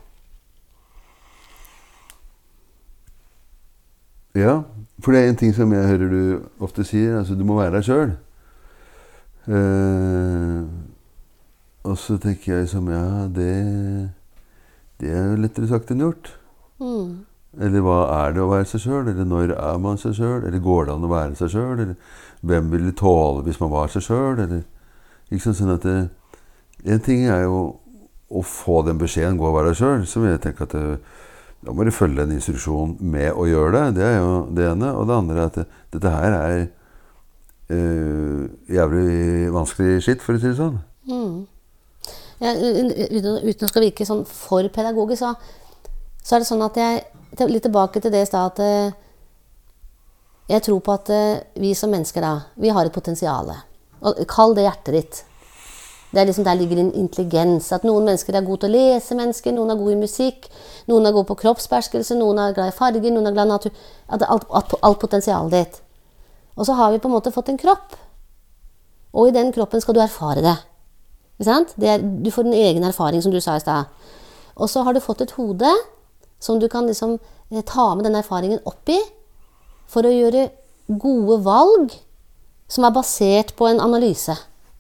[4.38, 4.62] Ja,
[5.04, 7.18] for det er en ting som jeg hører du ofte sier.
[7.20, 8.14] Altså, du må være deg sjøl.
[9.50, 10.68] Uh,
[11.84, 13.50] og så tenker jeg som ja, det,
[15.02, 16.30] det er jo lettere sagt enn gjort.
[16.82, 17.26] Mm.
[17.60, 19.10] Eller hva er det å være seg sjøl?
[19.12, 20.46] Eller når er man seg sjøl?
[20.46, 21.82] Eller går det an å være seg sjøl?
[21.84, 21.96] Eller
[22.48, 24.40] hvem ville tåle hvis man var seg sjøl?
[24.46, 24.64] Eller
[25.32, 26.00] ikke sant, sånn at det,
[26.82, 27.58] En ting er jo
[28.32, 30.98] å få den beskjeden 'gå og være deg sjøl', som jeg tenker at det,
[31.62, 34.00] da må du følge en instruksjon med å gjøre det.
[34.00, 34.94] Det er jo det ene.
[34.98, 36.62] Og det andre er at det, dette her er
[37.70, 40.80] uh, jævlig vanskelig skitt, for å si det sånn.
[41.06, 41.36] Mm.
[42.42, 45.92] Ja, uten, uten å skal virke sånn for pedagogisk, så,
[46.26, 48.96] så er det sånn at jeg Litt tilbake til det i stad at eh,
[50.52, 53.54] jeg tror på at eh, vi som mennesker da, vi har et potensial.
[54.28, 55.22] Kall det hjertet ditt.
[56.14, 57.72] Liksom Der ligger en intelligens.
[57.72, 60.50] At noen mennesker er gode til å lese mennesker, noen er gode i musikk,
[60.88, 63.72] noen er gode på kroppsbeherskelse, noen er glad i farger, noen er glad i natur
[64.10, 65.80] at alt, alt, alt potensialet ditt.
[66.58, 67.96] Og så har vi på en måte fått en kropp.
[69.14, 70.58] Og i den kroppen skal du erfare det.
[71.42, 73.88] Det er, du får en egen erfaring, som du sa i stad.
[74.56, 75.72] Og så har du fått et hode
[76.42, 77.18] som du kan liksom
[77.50, 79.00] eh, ta med den erfaringen opp i
[79.90, 80.50] for å gjøre
[81.02, 81.96] gode valg
[82.72, 84.36] som er basert på en analyse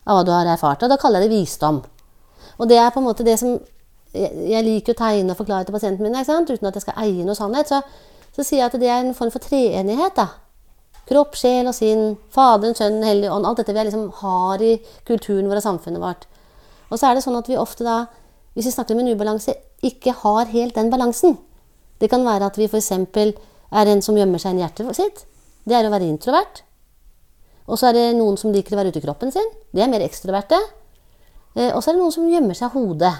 [0.07, 0.83] av hva du har erfart.
[0.83, 1.81] Og da kaller jeg det visdom.
[2.57, 3.59] Og det er på en måte det som
[4.11, 6.49] Jeg, liker å tegne og forklare til pasientene mine, ikke sant?
[6.51, 7.69] uten at jeg skal eie noe sannhet.
[7.71, 7.77] Så,
[8.35, 10.17] så sier jeg at det er en form for treenighet.
[10.17, 10.25] da.
[11.07, 12.17] Kropp, sjel og sinn.
[12.35, 13.47] Faderen, Sønnen, Hellig Ånd.
[13.47, 14.73] Alt dette vi liksom har i
[15.07, 16.27] kulturen vår og samfunnet vårt.
[16.91, 18.01] Og så er det sånn at vi ofte da,
[18.51, 21.37] hvis vi snakker om en ubalanse, ikke har helt den balansen.
[22.03, 22.91] Det kan være at vi f.eks.
[22.91, 25.23] er en som gjemmer seg i hjertet sitt.
[25.63, 26.65] Det er å være introvert.
[27.71, 29.47] Og så er det noen som liker å være ute i kroppen sin.
[29.71, 30.59] De er mer ekstroverte.
[31.55, 33.13] Eh, og så er det noen som gjemmer seg hodet.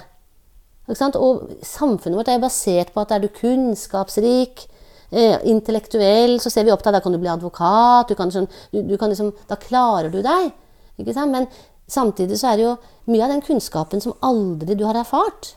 [0.88, 4.66] Og samfunnet vårt er basert på at er du kunnskapsrik,
[5.10, 7.00] eh, intellektuell, så ser vi opp til deg.
[7.00, 8.08] Da kan du bli advokat.
[8.08, 10.52] Du kan, sånn, du, du kan liksom, da klarer du deg.
[10.98, 11.46] Men
[11.88, 12.76] samtidig så er det jo
[13.06, 15.54] mye av den kunnskapen som aldri du har erfart.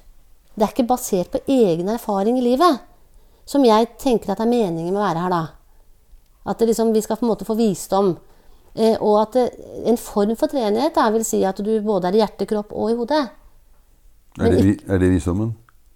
[0.55, 2.79] Det er ikke basert på egen erfaring i livet.
[3.45, 5.43] Som jeg tenker at er meningen med å være her, da.
[6.45, 8.15] At liksom, vi skal på en måte få visdom.
[8.75, 9.43] Eh, og at det,
[9.87, 12.95] en form for treenighet vil si at du både er i hjerte, kropp og i
[12.95, 13.29] hodet.
[14.39, 15.53] Er det, ikke, er det visdommen?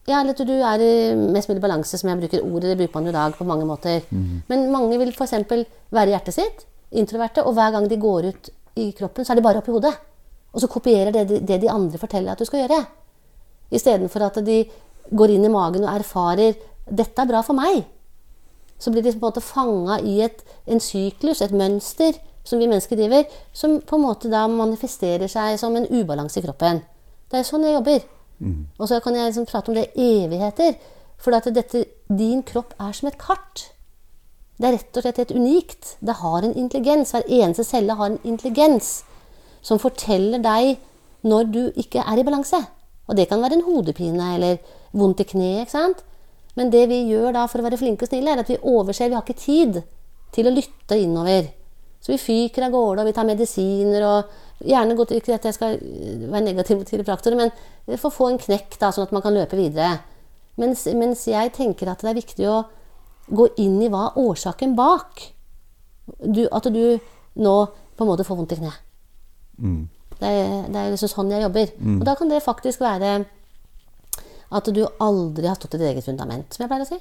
[0.07, 2.71] Ja, eller at du er i mest mulig balanse, som jeg bruker ordet.
[2.71, 4.01] Det bruker man i dag på mange måter.
[4.47, 5.34] Men mange vil f.eks.
[5.91, 8.49] være i hjertet sitt, introverte, og hver gang de går ut
[8.80, 9.93] i kroppen, så er de bare oppi hodet.
[10.53, 12.86] Og så kopierer det, de- det de andre forteller at du skal gjøre.
[13.71, 14.63] Istedenfor at de
[15.15, 16.55] går inn i magen og erfarer
[16.89, 17.84] 'dette er bra for meg'.
[18.80, 22.13] Så blir de på en måte fanga i et, en syklus, et mønster,
[22.44, 26.46] som vi mennesker driver, som på en måte da manifesterer seg som en ubalanse i
[26.46, 26.82] kroppen.
[27.30, 28.06] Det er sånn jeg jobber.
[28.80, 30.78] Og så kan jeg liksom prate om det evigheter.
[31.20, 33.66] For at dette, din kropp er som et kart.
[34.60, 35.96] Det er rett og slett helt unikt.
[36.00, 37.12] Det har en intelligens.
[37.12, 39.04] Hver eneste celle har en intelligens
[39.62, 40.78] som forteller deg
[41.28, 42.62] når du ikke er i balanse.
[43.10, 44.58] Og det kan være en hodepine eller
[44.96, 45.68] vondt i kneet.
[45.68, 46.04] ikke sant?
[46.56, 49.10] Men det vi gjør da for å være flinke og snille, er at vi overser
[49.10, 49.82] Vi har ikke tid
[50.32, 51.50] til å lytte innover.
[52.00, 55.56] Så vi fyker av gårde, og vi tar medisiner og Gjerne godt, Ikke at jeg
[55.56, 59.14] skal øh, være negativ mot kiropraktorer, men for å få en knekk, da, sånn at
[59.16, 60.02] man kan løpe videre.
[60.60, 62.58] Mens, mens jeg tenker at det er viktig å
[63.30, 65.22] gå inn i hva årsaken bak.
[66.20, 67.00] Du, at du
[67.39, 67.56] nå
[67.95, 68.84] på en måte får vondt i kneet.
[69.60, 69.88] Mm.
[70.20, 70.34] Det
[70.74, 71.72] det er liksom sånn jeg jobber.
[71.95, 73.14] Og da kan det faktisk være
[74.50, 77.00] at du aldri har stått i ditt eget fundament, som jeg pleier å si.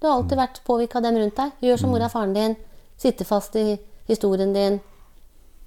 [0.00, 1.54] Du har alltid vært påvirka av dem rundt deg.
[1.62, 2.58] Gjør som mora og faren din.
[2.98, 3.76] Sitter fast i
[4.08, 4.80] historien din.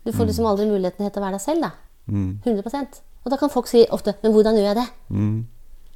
[0.06, 1.72] Du får liksom aldri muligheten til å være deg selv, da.
[2.10, 5.46] 100% Og da kan folk si ofte 'Men hvordan gjør jeg det?'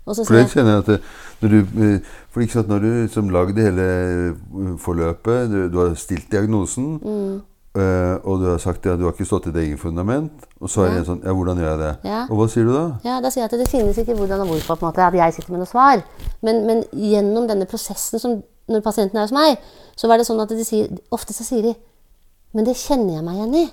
[0.06, 1.02] Og så For det kjenner jeg at det,
[1.42, 2.00] når du, eh,
[2.32, 6.98] for ikke sant, når du som lagde hele eh, forløpet, du, du har stilt diagnosen,
[7.04, 7.42] Mm.
[7.82, 10.32] eh, og du har sagt at du har ikke stått i ditt eget fundament,
[10.62, 12.10] og så er det en sånn Ja, hvordan gjør jeg det?
[12.10, 12.24] Ja.
[12.30, 12.98] Og hva sier du da?
[13.04, 15.14] Ja, da sier jeg at det finnes ikke hvordan og hvorfor på en måte, at
[15.14, 16.02] jeg sitter med noe svar.
[16.42, 19.58] Men, men gjennom denne prosessen, som, når pasienten er hos meg,
[19.96, 21.76] så var det sånn at de sier, ofte så sier de
[22.56, 23.66] Men det kjenner jeg meg igjen i.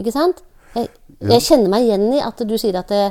[0.00, 0.44] Ikke sant?
[0.74, 0.88] Jeg,
[1.26, 3.10] jeg kjenner meg igjen i at du sier at det,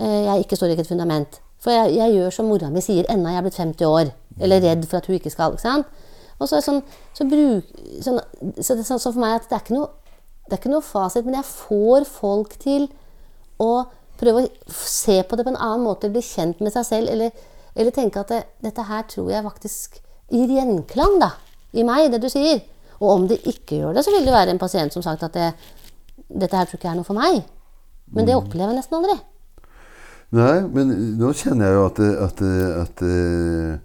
[0.00, 1.40] eh, jeg ikke står i et fundament.
[1.62, 4.10] For jeg, jeg gjør som mora mi sier, enda jeg er blitt 50 år.
[4.40, 5.54] Eller redd for at hun ikke skal.
[5.54, 6.02] ikke sant?
[6.36, 6.82] Og så, sånn,
[7.16, 7.70] så, bruk,
[8.04, 8.18] sånn,
[8.60, 9.92] så det er sånn, for meg at det er ikke noe
[10.46, 12.86] det er ikke noe fasit, men jeg får folk til
[13.58, 13.70] å
[14.20, 17.32] prøve å se på det på en annen måte, bli kjent med seg selv, eller,
[17.74, 19.98] eller tenke at det, dette her tror jeg faktisk
[20.30, 21.32] gir gjenklang da,
[21.74, 22.62] i meg, det du sier.
[23.00, 25.36] Og om det ikke gjør det, så vil det være en pasient som sagt at
[25.36, 25.50] det,
[26.28, 27.42] dette her tror ikke er noe for meg.
[28.14, 29.16] Men det opplever jeg nesten aldri.
[30.36, 33.76] Nei, men nå kjenner jeg jo at, at, at, at eh,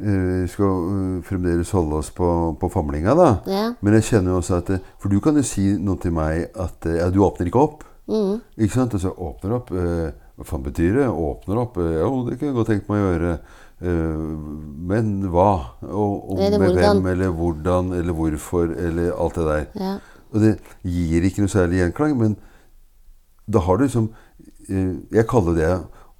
[0.00, 2.28] Vi skal eh, fremdeles holde oss på,
[2.60, 3.30] på famlinga, da.
[3.48, 3.62] Ja.
[3.80, 6.88] Men jeg kjenner jo også at For du kan jo si noe til meg at
[6.88, 7.86] eh, Ja, du åpner ikke opp.
[8.10, 8.42] Mm.
[8.58, 8.96] Ikke sant?
[8.96, 9.72] Og så åpner opp.
[9.72, 11.08] Hva faen betyr det?
[11.08, 11.80] Åpner opp?
[11.80, 13.34] Jo, det kunne jeg godt tenkt meg å gjøre.
[13.80, 14.24] Eh,
[14.90, 15.52] men hva?
[15.88, 17.06] Og, og med hvem?
[17.12, 17.92] Eller hvordan?
[17.96, 18.74] Eller hvorfor?
[18.76, 19.64] Eller alt det der.
[19.80, 19.94] Ja.
[20.30, 20.52] Og det
[20.86, 22.36] gir ikke noe særlig gjenklang, men
[23.50, 24.12] da har du liksom
[24.68, 25.70] eh, Jeg kaller det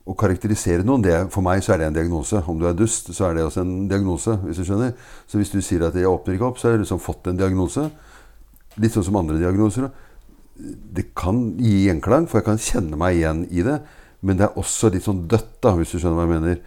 [0.08, 1.04] å karakterisere noen.
[1.04, 2.40] Det, for meg så er det en diagnose.
[2.48, 4.38] Om du er dust, så er det også en diagnose.
[4.46, 4.94] hvis du skjønner.
[5.28, 7.36] Så hvis du sier at 'jeg åpner ikke opp', så har du liksom fått en
[7.36, 7.90] diagnose.
[8.76, 9.90] Litt sånn som andre diagnoser.
[10.94, 13.80] Det kan gi gjenklang, for jeg kan kjenne meg igjen i det.
[14.22, 16.58] Men det er også litt sånn dødt, da, hvis du skjønner hva jeg mener.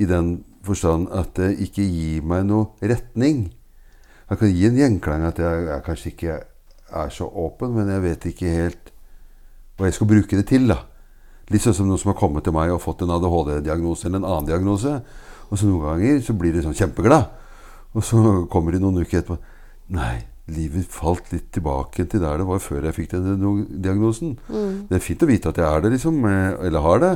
[0.00, 0.30] I den
[0.64, 3.50] forstand at det ikke gir meg noe retning.
[4.30, 6.36] Jeg kan gi en gjenklang at jeg, jeg kanskje ikke
[7.00, 8.92] er så åpen, men jeg vet ikke helt
[9.78, 10.68] hva jeg skal bruke det til.
[10.70, 10.78] da.
[11.50, 14.28] Litt sånn som noen som har kommet til meg og fått en ADHD-diagnose eller en
[14.28, 14.96] annen diagnose.
[15.50, 17.30] Og så noen ganger så blir de sånn kjempeglad.
[17.96, 18.20] Og så
[18.52, 19.38] kommer de noen uker etterpå.
[19.96, 20.20] Nei,
[20.54, 23.80] livet falt litt tilbake til der det var før jeg fikk den diagnosen.
[23.82, 24.36] diagnosen.
[24.86, 26.20] Det er fint å vite at jeg er det, liksom.
[26.30, 27.12] eh, Eller har det.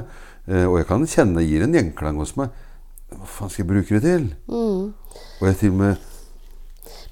[0.48, 2.50] Eh, Og jeg kan kjenne gir en gjenklang hos meg.
[3.14, 4.26] Hva faen skal jeg bruke det til?
[4.48, 5.96] Og jeg til og med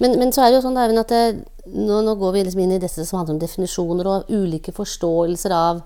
[0.00, 2.62] Men, men så er det jo sånn Eivind, at det, nå, nå går vi liksom
[2.64, 5.82] inn i dette som handler om definisjoner og ulike forståelser av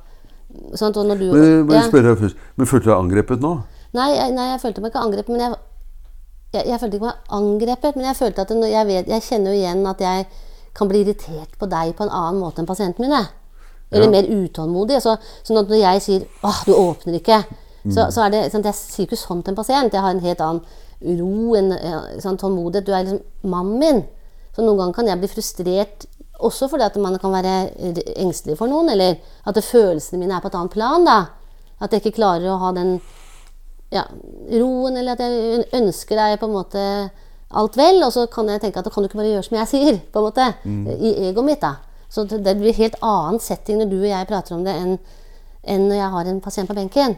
[0.78, 0.96] sant?
[0.96, 1.88] Og når du, Men, men, Ja.
[1.90, 2.36] deg først.
[2.56, 3.52] men følte du deg angrepet nå?
[3.92, 5.54] Nei, jeg, nei, jeg følte meg ikke angrepet, men jeg,
[6.54, 9.52] jeg, jeg følte ikke meg angrepet, men jeg følte at det, jeg, vet, jeg kjenner
[9.52, 10.26] jo igjen at jeg
[10.76, 13.12] kan bli irritert på deg på en annen måte enn pasienten min.
[13.92, 14.10] Eller Ja.
[14.10, 14.98] mer utålmodig.
[15.00, 17.44] Så, sånn at når jeg sier 'åh, du åpner ikke',
[17.94, 19.94] så, så er det sant, Jeg sier ikke sånn til en pasient.
[19.94, 20.62] Jeg har en helt annen
[21.20, 21.72] ro, en
[22.22, 22.86] sånn tålmodighet.
[22.86, 24.04] Du er liksom mannen min.
[24.56, 26.06] Så noen ganger kan jeg bli frustrert
[26.36, 27.52] også fordi at man kan være
[28.20, 29.16] engstelig for noen, eller
[29.48, 31.04] at følelsene mine er på et annet plan.
[31.04, 31.18] da.
[31.80, 32.98] At jeg ikke klarer å ha den
[33.92, 34.04] ja,
[34.52, 36.84] roen, eller at jeg ønsker deg på en måte
[37.56, 39.58] alt vel, og så kan jeg tenke at da kan du ikke bare gjøre som
[39.60, 40.48] jeg sier, på en måte,
[40.96, 41.62] i egoet mitt.
[41.62, 41.76] da.
[42.12, 44.98] Så det, det blir helt annen setting når du og jeg prater om det, enn
[45.66, 47.16] enn når jeg har en pasient på benken.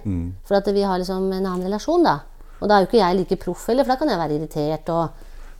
[0.49, 2.18] For at vi har liksom en annen relasjon, da.
[2.61, 4.88] Og da er jo ikke jeg like proff heller, for da kan jeg være irritert
[4.90, 5.11] og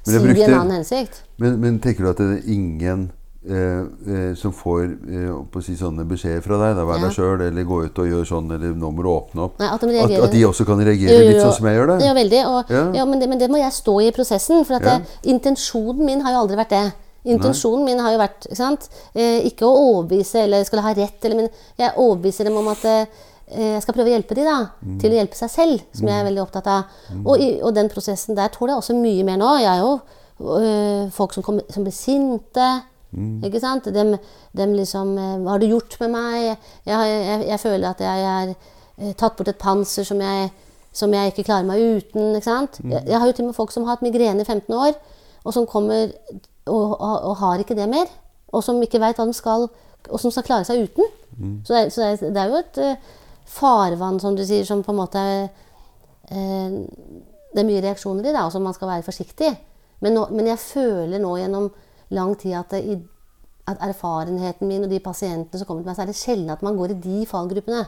[0.05, 1.23] si jeg brukte- en annen hensikt.
[1.39, 3.11] Men, men tenker du at det er ingen
[3.49, 6.75] eh, eh, som får eh, å si sånne beskjeder fra deg?
[6.77, 7.05] Da, Vær Ja.
[7.07, 9.59] deg sjøl, eller gå ut og gjør sånn, eller nå må du åpne opp.
[9.63, 11.99] Nei, at de at, at de også kan reagere litt sånn som jeg gjør det?
[12.09, 12.43] Ja, veldig.
[12.51, 12.83] Og, Ja.
[12.99, 13.05] ja.
[13.05, 14.65] men, det, men det må jeg stå i prosessen.
[14.67, 14.99] For at Ja.
[14.99, 16.87] det, intensjonen min har jo aldri vært det.
[17.25, 18.47] Intensjonen min har jo vært?
[19.15, 21.49] Eh, ikke å overbevise eller skulle ha rett, eller, men
[21.79, 23.07] jeg overbeviser dem om at eh,
[23.49, 24.99] jeg skal prøve å hjelpe dem da, Mm.
[25.01, 26.85] til å hjelpe seg selv, som jeg er veldig opptatt av.
[27.25, 29.49] Og, og den prosessen der tåler jeg også mye mer nå.
[29.59, 30.01] Jeg er jo
[30.61, 32.69] øh, folk som, kom, som blir sinte.
[33.11, 33.43] Mm.
[33.49, 33.89] Ikke sant?
[33.95, 34.15] Dem,
[34.53, 36.59] dem liksom eh, Hva har du gjort med meg?
[36.85, 40.51] Jeg, jeg, jeg føler at jeg er eh, tatt bort et panser som jeg,
[40.93, 42.35] som jeg ikke klarer meg uten.
[42.37, 42.81] Ikke sant?
[42.85, 42.93] Mm.
[42.93, 44.93] Jeg, jeg har jo til og med folk som har hatt migrene i 15 år,
[45.45, 46.13] og som kommer
[46.69, 48.11] og, og, har ikke det mer.
[48.53, 49.67] Og som ikke veit hva de skal
[50.09, 51.05] Og som skal klare seg uten.
[51.37, 51.57] Mm.
[51.67, 54.95] Så, det, så det, det er jo et uh, farvann, som du sier, som på
[54.95, 55.25] en måte
[56.31, 56.77] uh,
[57.53, 59.51] det er mye reaksjoner i det, og som man skal være forsiktig.
[60.05, 61.71] Men, nå, men jeg føler nå gjennom
[62.15, 62.97] lang tid at, i,
[63.69, 66.63] at erfarenheten min og de pasientene som kommer til meg, så er det sjelden at
[66.65, 67.83] man går i de fallgruppene.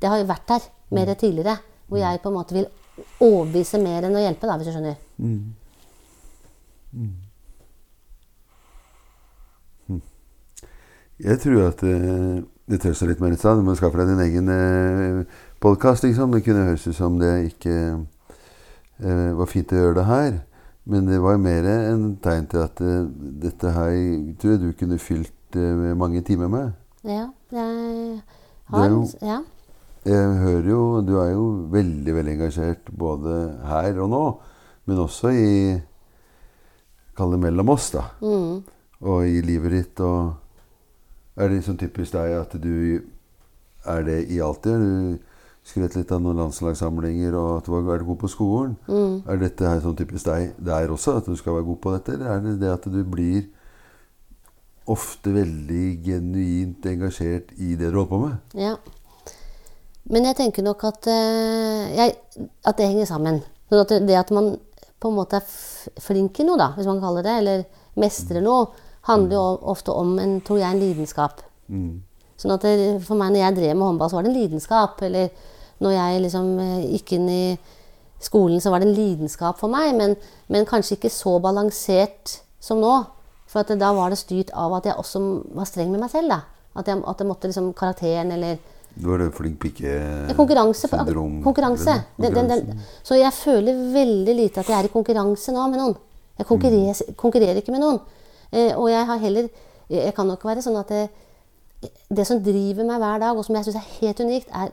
[0.00, 1.56] Det har jo vært der mer tidligere,
[1.88, 2.68] hvor jeg på en måte vil
[3.24, 5.02] overbevise mer enn å hjelpe, da, hvis du skjønner.
[11.20, 12.40] Jeg tror at uh,
[12.70, 13.58] det tør seg litt mer i stad.
[13.60, 16.06] Du må skaffe deg din egen uh, podkast.
[16.06, 16.32] Liksom.
[16.32, 20.38] Det kunne høres ut som det ikke uh, var fint å gjøre det her.
[20.90, 23.04] Men det var mer en tegn til at uh,
[23.42, 23.92] dette her
[24.40, 26.72] tror jeg du kunne fylt uh, mange timer med.
[27.04, 28.20] Ja, jeg
[28.70, 29.40] Det har jo- ja.
[30.04, 33.34] Jeg hører jo Du er jo veldig, veldig engasjert både
[33.68, 34.20] her og nå,
[34.88, 35.80] men også i
[37.16, 38.06] Kall det mellom oss, da.
[38.24, 38.62] Mm.
[39.02, 40.00] Og i livet ditt.
[40.00, 40.39] Og
[41.36, 43.02] er det liksom typisk deg at du
[43.88, 44.80] er det i alltid?
[44.80, 45.18] Du
[45.70, 48.76] skrøt litt av noen landslagssamlinger og at du var vært god på skolen.
[48.88, 49.16] Mm.
[49.28, 52.16] Er dette her sånn typisk deg der også, at du skal være god på dette?
[52.16, 53.44] Eller er det det at du blir
[54.90, 58.56] ofte veldig genuint engasjert i det du holder på med?
[58.58, 58.74] Ja.
[60.10, 62.16] Men jeg tenker nok at, uh, jeg,
[62.66, 63.42] at det henger sammen.
[63.70, 64.56] Sånn at det, det at man
[65.00, 67.62] på en måte er flink i noe, da, hvis man kaller det, eller
[68.00, 68.72] mestrer noe,
[69.10, 69.44] handler jo
[69.74, 71.42] ofte om en, tror jeg, en lidenskap.
[71.70, 72.00] Mm.
[72.40, 75.02] Sånn at det, for meg når jeg drev med håndball, så var det en lidenskap.
[75.04, 75.28] Eller
[75.84, 77.44] når jeg liksom eh, gikk inn i
[78.20, 79.92] skolen, så var det en lidenskap for meg.
[79.98, 80.16] Men,
[80.52, 82.94] men kanskje ikke så balansert som nå.
[83.50, 85.22] For at det, da var det styrt av at jeg også
[85.58, 86.32] var streng med meg selv.
[86.32, 86.42] da.
[86.78, 88.60] At jeg, at jeg måtte liksom karakteren eller
[88.94, 90.88] Du var det flink ja, Konkurranse.
[90.90, 91.40] pike-syndrom?
[91.42, 91.96] konkurranse.
[92.16, 92.80] Den, den, den.
[93.02, 95.98] Så jeg føler veldig lite at jeg er i konkurranse nå med noen.
[96.38, 98.00] Jeg konkurrerer, konkurrerer ikke med noen.
[98.52, 99.48] Eh, og jeg har heller
[99.90, 101.08] Jeg kan nok være sånn at det,
[102.14, 104.70] det som driver meg hver dag, og som jeg syns er helt unikt, er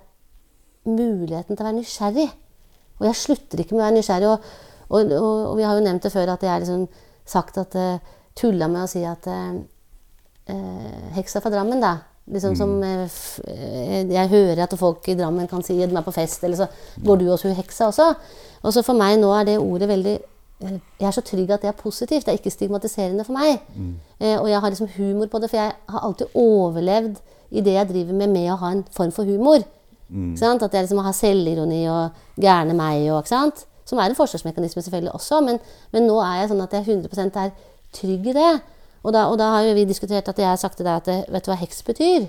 [0.85, 2.27] muligheten til å være nysgjerrig.
[2.99, 4.29] Og jeg slutter ikke med å være nysgjerrig.
[4.29, 4.51] Og,
[4.91, 6.85] og, og, og vi har jo nevnt det før at jeg har liksom
[7.25, 7.97] sagt at uh,
[8.37, 9.57] Tulla med å si at eh,
[10.53, 11.95] eh, heksa fra Drammen, da.
[12.27, 16.05] Liksom som eh, eh, Jeg hører at folk i Drammen kan si at de er
[16.05, 16.67] på fest, eller så
[17.03, 18.11] går du også hun heksa også.
[18.61, 20.27] Og så for meg nå er det ordet veldig eh,
[20.61, 22.25] Jeg er så trygg at det er positivt.
[22.25, 23.59] Det er ikke stigmatiserende for meg.
[24.19, 27.19] Eh, og jeg har liksom humor på det, for jeg har alltid overlevd
[27.51, 29.61] i det jeg driver med, med å ha en form for humor.
[30.09, 30.37] Mm.
[30.39, 30.63] sant?
[30.63, 33.27] At jeg liksom har selvironi og gærne meg og?
[33.87, 35.59] Som er en forsvarsmekanisme selvfølgelig også, men,
[35.91, 37.53] men nå er jeg sånn at jeg 100% er
[37.95, 38.53] trygg i det.
[39.03, 41.07] Og da, og da har jo vi diskutert at jeg har sagt til deg at
[41.07, 42.27] det, vet du hva heks betyr?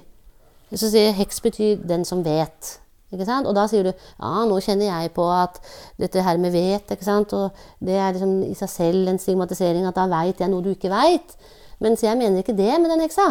[0.74, 2.76] Så sier heks betyr den som vet.
[3.08, 5.60] Og da sier du ja, nå kjenner jeg på at
[6.00, 6.90] dette her med vet,
[7.32, 10.74] og det er liksom i seg selv en stigmatisering at da veit jeg noe du
[10.74, 11.36] ikke veit.
[11.80, 13.28] Men jeg mener ikke det med den heksa.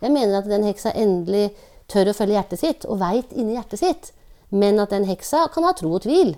[0.00, 1.50] Jeg mener at den heksa endelig
[1.90, 4.12] tør å følge hjertet sitt, og veit inni hjertet sitt.
[4.50, 6.34] Men at den heksa kan ha tro og tvil.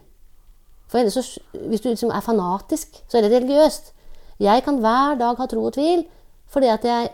[0.90, 3.92] For ellers Hvis du liksom er fanatisk, så er det religiøst.
[4.40, 6.04] Jeg kan hver dag ha tro og tvil
[6.52, 7.08] fordi at jeg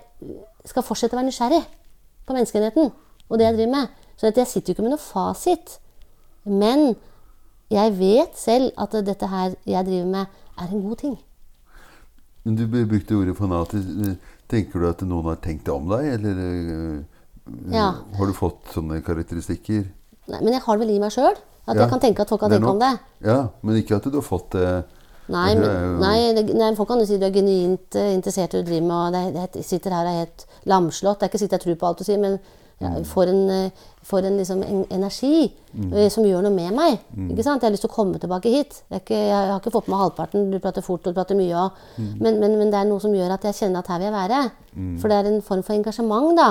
[0.66, 1.60] skal fortsette å være nysgjerrig
[2.26, 2.88] på menneskeheten
[3.28, 4.07] og det jeg driver med.
[4.18, 5.78] Så jeg sitter jo ikke med noe fasit.
[6.48, 6.96] Men
[7.70, 11.18] jeg vet selv at dette her jeg driver med, er en god ting.
[12.44, 14.18] Men du brukte ordet fanatisk.
[14.48, 16.98] Tenker du at noen har tenkt det om deg, eller øh,
[17.72, 17.90] Ja.
[18.16, 19.84] har du fått sånne karakteristikker?
[20.28, 21.36] Nei, men jeg har det vel i meg sjøl.
[21.68, 22.94] At Ja, jeg kan tenke at folk har tenkt om det.
[23.24, 24.84] Ja, men ikke at du har fått det
[25.28, 28.62] Nei, men, nei, det, nei, folk kan jo si du er genuint eh, interessert i
[28.62, 28.96] du driver med.
[28.96, 31.18] og det, det sitter her og er helt lamslått.
[31.20, 32.38] Det er ikke sikkert jeg tror på alt du sier, men
[32.78, 35.94] ja, får en, eh, får en, liksom, en energi mm.
[36.14, 37.00] som gjør noe med meg.
[37.26, 37.60] Ikke sant?
[37.60, 38.80] Jeg har lyst til å komme tilbake hit.
[38.88, 40.46] Jeg, ikke, jeg har ikke fått med halvparten.
[40.52, 41.64] Du prater fort og du prater mye.
[41.64, 44.08] Og, men, men, men det er noe som gjør at jeg kjenner at her vil
[44.08, 44.40] jeg være.
[45.02, 46.48] For det er en form for engasjement, da.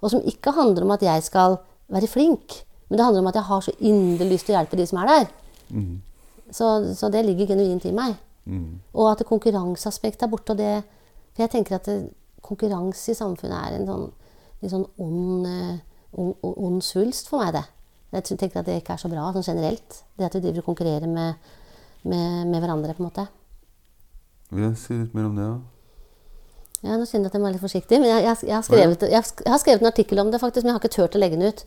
[0.00, 1.60] Og som ikke handler om at jeg skal
[1.92, 2.58] være flink.
[2.88, 5.00] Men det handler om at jeg har så inderlig lyst til å hjelpe de som
[5.02, 5.32] er der.
[6.50, 6.66] Så,
[6.96, 8.16] så det ligger genuint i meg.
[8.94, 10.54] Og at konkurranseaspektet er borte.
[10.54, 10.80] Og det,
[11.34, 12.00] for jeg tenker at det,
[12.46, 14.06] konkurranse i samfunnet er en sånn,
[14.62, 15.78] litt sånn ond, eh,
[16.16, 17.56] ond, ond svulst for meg.
[17.58, 17.64] det.
[18.16, 20.02] Jeg tenker at det ikke er så bra sånn generelt.
[20.16, 21.48] Det at vi driver og konkurrerer med,
[22.04, 22.94] med, med hverandre.
[22.94, 23.26] på en måte.
[24.54, 25.48] Vil jeg si litt mer om det?
[25.48, 25.56] da?
[26.84, 28.64] Ja, Nå kjenner jeg at jeg må være litt forsiktig, men jeg, jeg, jeg, har
[28.64, 31.22] skrevet, jeg, har skrevet en artikkel om det, faktisk, men jeg har ikke turt å
[31.22, 31.62] legge den ut.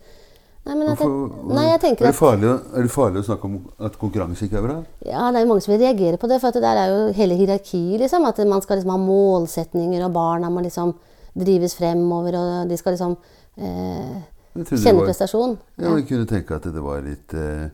[0.67, 1.09] Nei, men at jeg,
[1.55, 3.55] nei, jeg tenker er, at det farlig, er det farlig å snakke om
[3.87, 4.75] at konkurranse ikke er bra?
[5.07, 7.05] Ja, det er jo mange som vil reagere på det, for det der er jo
[7.15, 8.27] hele hierarkiet, liksom.
[8.29, 10.93] At man skal liksom ha målsetninger, og barna må liksom
[11.39, 13.17] drives fremover, og de skal liksom
[13.57, 14.15] eh,
[14.69, 15.57] kjenne prestasjon.
[15.79, 17.69] Ja, men kunne tenke at det var litt eh,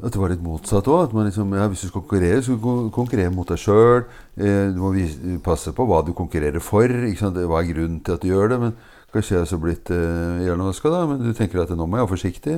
[0.00, 1.08] At det var litt motsatt òg.
[1.08, 4.06] At man liksom, ja, hvis du skal konkurrere, så skal du konkurrere mot deg sjøl.
[4.40, 6.88] Eh, du må vise, passe på hva du konkurrerer for.
[6.88, 8.62] Hva er grunnen til at du gjør det?
[8.64, 8.80] Men
[9.10, 11.02] Kanskje jeg er så blitt eh, hjernevaska, da.
[11.10, 12.56] Men du tenker at nå må jeg være forsiktig?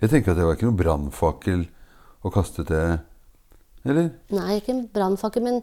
[0.00, 1.66] Jeg tenker at det var ikke noen brannfakkel
[2.24, 3.00] å kaste til
[3.84, 4.10] Eller?
[4.32, 5.60] Nei, ikke en brannfakkel, men,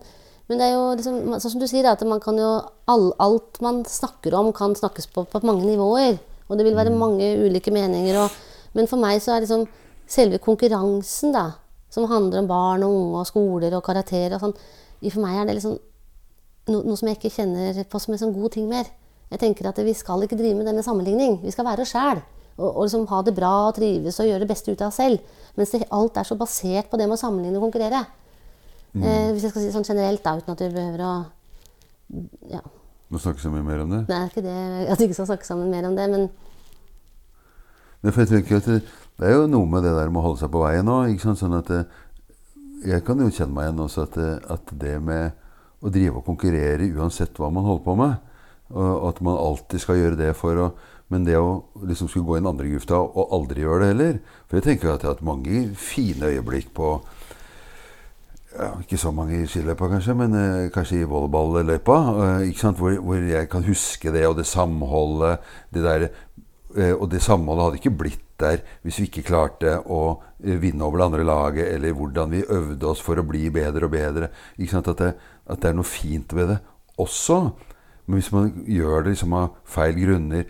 [0.48, 2.50] men det er jo liksom, sånn som du sier, at man kan jo
[2.88, 6.20] all, Alt man snakker om, kan snakkes på på mange nivåer.
[6.48, 8.16] Og det vil være mange ulike meninger.
[8.22, 8.32] Og,
[8.78, 9.66] men for meg så er liksom
[10.08, 11.58] selve konkurransen, da,
[11.92, 14.56] som handler om barn og unge og skoler og karakterer og sånn,
[15.04, 15.76] for meg er det liksom
[16.72, 18.88] no, noe som jeg ikke kjenner på som en sånn god ting mer.
[19.28, 21.42] Jeg tenker at vi skal ikke drive med denne sammenligning.
[21.44, 22.24] Vi skal være oss sjæl.
[22.58, 25.02] Og, og liksom ha det bra og trives og gjøre det beste ut av oss
[25.02, 25.36] selv.
[25.60, 28.06] Mens det, alt er så basert på det med å sammenligne og konkurrere.
[28.96, 31.14] Eh, hvis jeg skal si det sånn generelt, da, uten at vi behøver å
[32.50, 32.62] ja.
[33.12, 34.04] Må snakke så mye mer om det?
[34.08, 36.30] Nei, Det er ikke det at vi ikke skal snakke sammen mer om det, men
[38.04, 38.82] Nei, for jeg tenker at det,
[39.18, 41.16] det er jo noe med det der med å holde seg på veien òg.
[41.18, 41.72] Sånn at
[42.86, 45.34] jeg kan jo kjenne meg igjen også at det, at det med
[45.82, 48.22] å drive og konkurrere uansett hva man holder på med,
[48.74, 50.70] og at man alltid skal gjøre det for å
[51.08, 54.18] Men det å liksom skulle gå i den andre grufta og aldri gjøre det heller
[54.50, 56.90] For jeg tenker at jeg har hatt mange fine øyeblikk på
[58.54, 61.98] ja, Ikke så mange i skiløypa, kanskje, men eh, kanskje i volleyballøypa.
[62.46, 62.64] Eh.
[62.78, 65.44] Hvor, hvor jeg kan huske det, og det samholdet
[65.74, 66.08] det der,
[66.78, 70.02] eh, Og det samholdet hadde ikke blitt der hvis vi ikke klarte å
[70.44, 73.86] eh, vinne over det andre laget, eller hvordan vi øvde oss for å bli bedre
[73.86, 74.30] og bedre.
[74.58, 75.14] At det,
[75.48, 76.60] at det er noe fint ved det
[76.98, 77.40] også.
[78.06, 80.46] Men hvis man gjør det liksom av feil grunner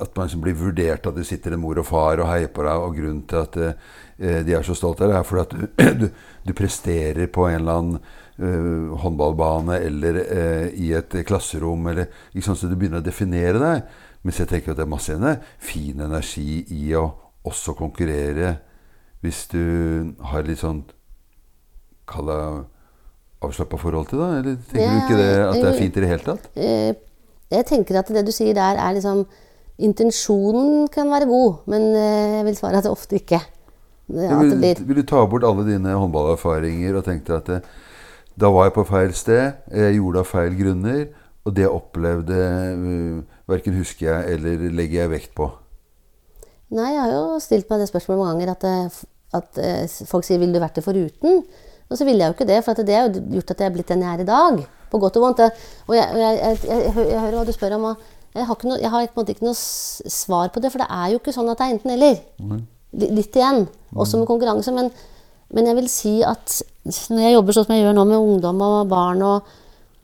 [0.00, 2.64] At man liksom blir vurdert at det sitter en mor og far og heier på
[2.64, 3.78] deg, og grunnen til at eh,
[4.16, 5.56] de er så stolte av det er fordi at
[6.00, 6.06] du,
[6.48, 7.98] du, presterer på en eller annen
[8.40, 13.90] uh, håndballbane eller uh, i et klasserom, eller sånn, så du begynner å definere deg.
[14.26, 17.06] Mens jeg tenker at det er masse fin energi i å
[17.46, 18.56] også konkurrere
[19.22, 19.62] hvis du
[20.30, 20.84] har litt sånn
[22.06, 22.42] Kall det
[23.42, 24.28] avslappa forhold til det?
[24.38, 26.44] Eller tenker Ja, du ikke det at det er fint i det hele tatt?
[26.54, 26.92] eh,
[27.50, 29.24] jeg tenker at det du sier der, er liksom
[29.76, 33.40] Intensjonen kan være god, men eh, jeg vil svare at det ofte ikke.
[34.06, 37.60] Eh, vil, vil du ta bort alle dine håndballerfaringer og tenke at det,
[38.38, 41.06] da var jeg på feil sted, jeg gjorde det av feil grunner,
[41.46, 42.40] og det jeg opplevde,
[42.76, 45.48] uh, verken husker jeg eller legger jeg vekt på?
[46.74, 48.96] Nei, jeg har jo stilt meg det spørsmålet mange ganger at, eh,
[49.38, 51.44] at eh, folk sier 'ville du vært det foruten'?
[51.86, 53.74] Og så ville jeg jo ikke det, for det har jo gjort at jeg er
[53.74, 54.66] blitt den jeg er i dag.
[54.90, 55.40] På godt og vondt.
[55.86, 57.96] Og jeg, jeg, jeg, jeg, hører hva du spør om, og
[58.34, 61.32] jeg har, ikke noe, har ikke noe svar på det, for det er jo ikke
[61.32, 62.18] sånn at det er enten-eller.
[62.96, 64.72] Li- Litt igjen, også med konkurranse.
[64.74, 64.90] Men,
[65.54, 66.62] men jeg vil si at
[67.10, 69.54] når jeg jobber sånn som jeg gjør nå med ungdom og barn og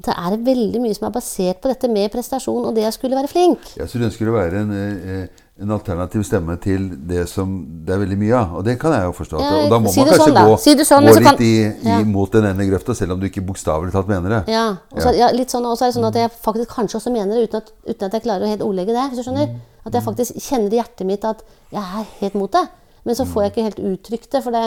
[0.03, 3.15] det er veldig mye som er basert på dette med prestasjon og det jeg skulle
[3.15, 3.69] være flink.
[3.79, 7.53] Jeg så du ønsker å være en, eh, en alternativ stemme til det som
[7.87, 8.57] det er veldig mye av.
[8.59, 9.39] Og det kan jeg jo forstå.
[9.45, 11.53] Ja, og da må si man kanskje sånn, gå, Si sånn, gå litt kan- i,
[11.69, 12.01] i, Ja.
[12.17, 14.43] mot den ene grøfta, selv om du ikke bokstavelig talt mener det.
[14.53, 16.99] Ja, og så, ja, litt sånn, og så er det sånn at jeg faktisk kanskje
[16.99, 19.07] også mener det uten at, uten at jeg klarer å helt ordlegge det.
[19.13, 19.55] hvis du skjønner.
[19.87, 22.67] At jeg faktisk kjenner i hjertet mitt at jeg er helt mot det.
[23.03, 24.43] Men så får jeg ikke helt uttrykt det.
[24.45, 24.65] For det,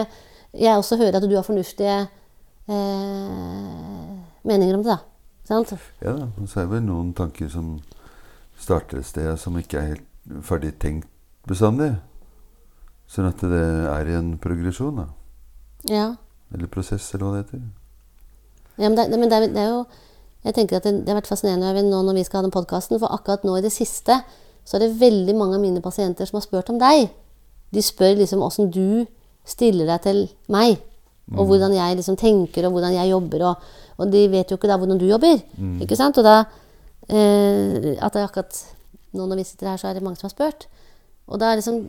[0.56, 1.98] jeg også hører at du har fornuftige
[2.68, 4.96] eh, meninger om det.
[4.96, 4.98] da.
[5.46, 5.76] Sant?
[6.02, 7.76] Ja og så er det vel noen tanker som
[8.58, 11.10] starter et sted som ikke er helt ferdig tenkt
[11.46, 11.92] bestandig.
[13.12, 15.06] Sånn at det er i en progresjon, da.
[15.86, 16.08] Ja.
[16.54, 17.62] Eller prosess, eller hva det heter.
[18.82, 19.86] ja men det, men det, er, det er jo
[20.46, 23.00] Jeg tenker at det, det har vært fascinerende nå når vi skal ha den podkasten,
[23.02, 24.20] for akkurat nå i det siste
[24.66, 27.12] så er det veldig mange av mine pasienter som har spurt om deg.
[27.76, 29.06] De spør liksom åssen du
[29.46, 30.22] stiller deg til
[30.52, 30.80] meg.
[31.34, 33.44] Og hvordan jeg liksom tenker, og hvordan jeg jobber.
[33.50, 33.68] Og,
[33.98, 35.42] og de vet jo ikke da hvordan du jobber.
[35.82, 36.18] Ikke sant?
[36.22, 36.38] Og da
[37.10, 38.62] eh, At det akkurat
[39.16, 40.68] nå når vi sitter her, så er det mange som har spurt.
[41.32, 41.86] Og da liksom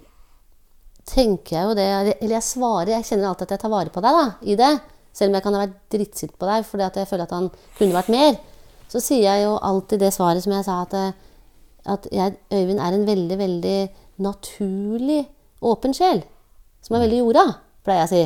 [1.06, 4.02] tenker jeg jo det Eller jeg svarer Jeg kjenner alltid at jeg tar vare på
[4.02, 4.72] deg da, i det.
[5.16, 7.50] Selv om jeg kan ha vært drittsint på deg fordi at jeg føler at han
[7.78, 8.34] kunne vært mer.
[8.90, 11.14] Så sier jeg jo alltid det svaret som jeg sa, at, eh,
[11.92, 13.78] at jeg, Øyvind er en veldig, veldig
[14.22, 15.24] naturlig
[15.60, 16.22] åpen sjel.
[16.84, 17.46] Som er veldig jorda,
[17.86, 18.24] pleier jeg å si.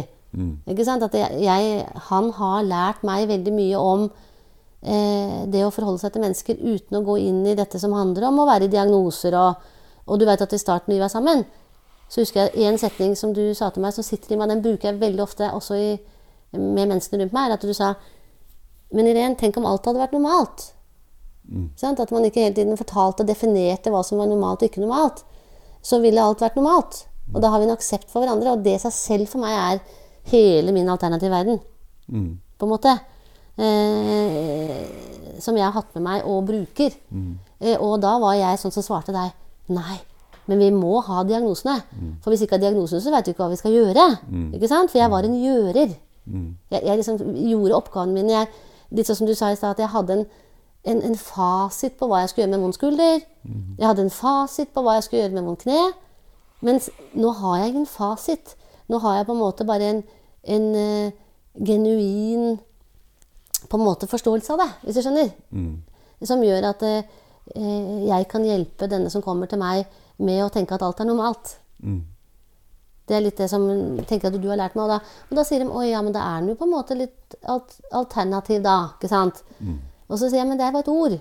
[0.71, 1.03] Ikke sant?
[1.03, 6.25] At jeg, han har lært meg veldig mye om eh, det å forholde seg til
[6.25, 9.37] mennesker uten å gå inn i dette som handler om å være i diagnoser.
[9.39, 9.73] Og,
[10.07, 11.45] og du vet at i starten vi var sammen,
[12.11, 14.63] så husker jeg en setning som du sa til meg, som sitter i meg, den
[14.65, 15.91] bruker jeg veldig ofte også i,
[16.59, 17.95] med menneskene rundt meg, er at du sa
[18.91, 20.73] Men Irén, tenk om alt hadde vært normalt.
[21.79, 22.01] Sant?
[22.03, 25.23] At man ikke hele tiden fortalte og definerte hva som var normalt og ikke normalt.
[25.83, 27.05] Så ville alt vært normalt.
[27.35, 28.53] Og da har vi en aksept for hverandre.
[28.57, 29.81] Og det i seg selv for meg er
[30.33, 31.61] hele min alternative verden.
[32.59, 32.97] På en måte.
[33.59, 36.95] Eh, som jeg har hatt med meg og bruker.
[37.61, 39.33] Eh, og da var jeg sånn som svarte deg
[39.71, 40.01] Nei,
[40.51, 41.77] men vi må ha diagnosene.
[42.25, 44.07] For hvis ikke har diagnosene, så vet vi ikke hva vi skal gjøre.
[44.57, 44.91] Ikke sant?
[44.91, 45.93] For jeg var en gjører.
[46.73, 48.33] Jeg, jeg liksom gjorde oppgavene mine.
[48.33, 48.49] Jeg,
[48.91, 50.25] litt sånn som du sa i stad, at jeg hadde en,
[50.91, 53.21] en, en fasit på hva jeg skulle gjøre med vond skulder.
[53.79, 55.93] Jeg hadde en fasit på hva jeg skulle gjøre med vond kne.
[56.67, 58.55] Mens nå har jeg en fasit.
[58.91, 60.03] Nå har jeg på en måte bare en,
[60.57, 61.13] en uh,
[61.55, 62.59] genuin
[63.71, 65.33] på en måte forståelse av det, hvis du skjønner.
[66.27, 67.11] Som gjør at eh,
[68.09, 69.85] jeg kan hjelpe denne som kommer til meg,
[70.21, 71.53] med å tenke at alt er normalt.
[73.09, 73.65] Det er litt det som
[74.09, 74.85] tenker at du har lært meg.
[74.85, 74.99] Og da,
[75.29, 77.37] og da sier de oi, ja, men da er den jo på en måte litt
[77.43, 78.77] alt, alternativ, da.
[78.97, 79.41] ikke sant?
[80.09, 81.17] Og så sier jeg men det er bare et ord.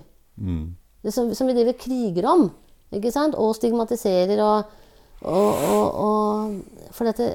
[1.02, 2.46] Det som, som vi driver kriger om.
[2.94, 3.36] ikke sant?
[3.38, 4.76] Og stigmatiserer og,
[5.22, 7.34] og, og, og For dette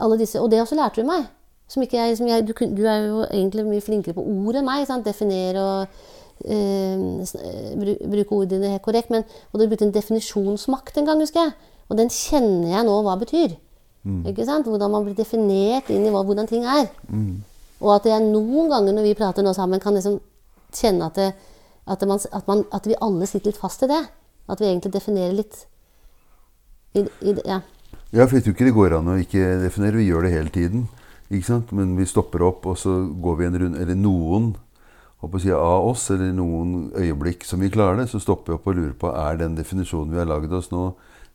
[0.00, 1.26] alle disse, Og det også lærte du meg.
[1.70, 4.66] Som ikke jeg, som jeg, du, du er jo egentlig mye flinkere på ord enn
[4.66, 4.86] meg.
[4.88, 5.04] Sant?
[5.06, 6.00] Definere og
[6.46, 9.10] eh, eh, bru- bruke ordene helt korrekt.
[9.10, 11.52] Men, og du brukte en definisjonsmakt en gang, husker jeg.
[11.90, 13.54] Og den kjenner jeg nå hva betyr.
[14.30, 14.66] Ikke sant?
[14.70, 16.86] Hvordan man blir definert inn i hva, hvordan ting er.
[17.80, 20.18] Og at jeg noen ganger når vi prater nå sammen, kan liksom
[20.74, 21.32] kjenne at, det,
[21.86, 24.00] at, man, at, man, at vi alle sitter litt fast i det.
[24.50, 25.66] At vi egentlig definerer litt
[26.94, 27.60] i, i, ja.
[28.10, 30.00] Ja, for jeg tror ikke det går an å ikke definere.
[30.00, 30.88] Vi gjør det hele tiden.
[31.30, 31.70] Ikke sant?
[31.76, 34.50] Men vi stopper opp, og så går vi en runde Eller noen
[35.20, 38.68] å si, av oss, eller noen øyeblikk som vi klarer det, så stopper vi opp
[38.70, 40.86] og lurer på er den definisjonen vi har laget oss nå,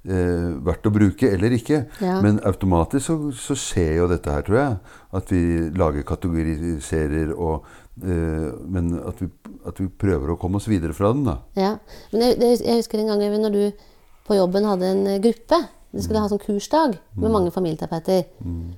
[0.09, 1.83] eh, verdt å bruke eller ikke.
[2.01, 2.17] Ja.
[2.25, 4.77] Men automatisk så, så skjer jo dette her, tror jeg.
[5.21, 5.43] At vi
[5.77, 7.67] lager kategoriserer og
[8.01, 9.29] eh, Men at vi,
[9.69, 11.39] at vi prøver å komme oss videre fra den, da.
[11.55, 11.75] ja.
[12.11, 13.85] Men jeg, jeg husker en gang Øyvind, når du
[14.25, 15.61] på jobben hadde en eh, gruppe.
[15.95, 18.25] Du skulle ha sånn kursdag med mange familieterapeuter.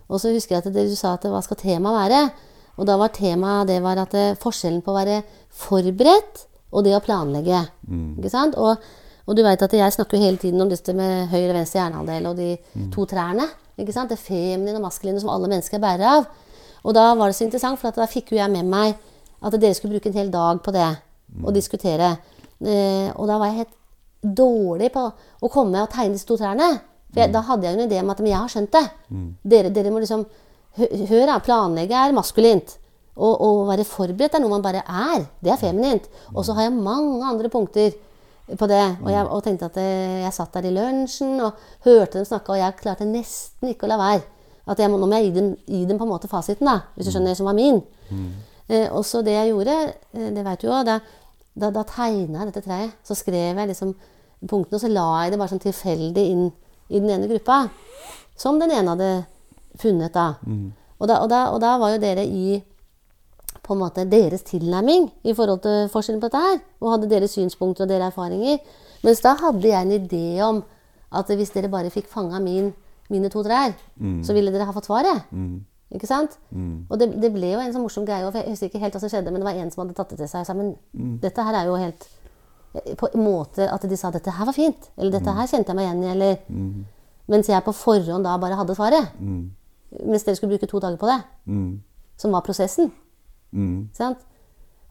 [0.06, 2.20] Og så husker jeg at det, du sa at hva skal temaet være?
[2.78, 7.02] Og da var temaet det var at forskjellen på å være forberedt og det å
[7.02, 7.64] planlegge.
[8.20, 8.54] Ikke sant?
[8.62, 8.78] Og,
[9.26, 12.30] og du vet at jeg snakker hele tiden om dette med høyre og venstre hjernehalvdel
[12.30, 12.52] og de
[12.94, 13.48] to trærne.
[13.82, 14.14] Ikke sant?
[14.14, 16.30] Det feminine og maskuline som alle mennesker bærer av.
[16.86, 18.94] Og da var det så interessant, for at da fikk jo jeg med meg
[19.42, 20.88] at dere skulle bruke en hel dag på det.
[21.44, 22.14] Og diskutere.
[22.62, 23.76] Eh, og da var jeg helt
[24.36, 25.04] dårlig på
[25.42, 26.80] å komme og tegne disse to trærne.
[27.14, 28.86] For jeg, da hadde jeg jo en idé om at men jeg har skjønt det.
[29.44, 30.26] Dere, dere må liksom
[30.78, 31.40] hø- Hør, da.
[31.40, 32.78] Planlegge er maskulint.
[33.18, 35.24] Og å være forberedt er noe man bare er.
[35.42, 36.06] Det er feminint.
[36.36, 37.96] Og så har jeg mange andre punkter
[38.58, 38.84] på det.
[39.04, 41.54] Og jeg og tenkte at eh, jeg satt der i lunsjen og
[41.88, 44.22] hørte dem snakke, og jeg klarte nesten ikke å la være.
[44.68, 47.08] At jeg nå må jeg gi dem, gi dem på en måte fasiten, da, hvis
[47.08, 47.82] du skjønner, som var min.
[48.70, 49.76] Eh, og så det jeg gjorde,
[50.14, 51.00] eh, det vet du jo, da,
[51.56, 52.92] da, da tegna jeg dette treet.
[53.08, 53.96] Så skrev jeg liksom
[54.46, 56.48] punktene, og så la jeg det bare sånn tilfeldig inn
[56.90, 57.68] i den ene gruppa.
[58.38, 59.12] Som den ene hadde
[59.82, 60.34] funnet, da.
[61.00, 62.58] Og, da, og, da og da var jo dere i
[63.68, 66.60] på en måte deres tilnærming i forhold til forskjellen på dette her.
[66.82, 68.60] Og hadde deres synspunkter og deres erfaringer.
[69.04, 70.62] Mens da hadde jeg en idé om
[71.12, 72.74] at hvis dere bare fikk fanga min,
[73.10, 73.74] mine to trær,
[74.24, 75.26] så ville dere ha fått svaret.
[75.96, 76.38] Ikke sant?
[76.90, 78.24] Og det, det ble jo en sånn morsom greie.
[78.36, 80.18] Jeg husker ikke helt hva som skjedde, men det var en som hadde tatt det
[80.20, 80.74] til seg og sa men
[81.24, 82.08] dette her er jo helt
[82.98, 84.90] På en måte at de sa dette her var fint.
[84.98, 86.12] Eller dette her kjente jeg meg igjen i.
[86.12, 86.38] Eller
[87.28, 89.10] Mens jeg på forhånd da bare hadde svaret.
[90.06, 91.22] Mens dere skulle bruke to dager på det.
[92.18, 92.92] Som var prosessen.
[93.94, 94.18] Sant?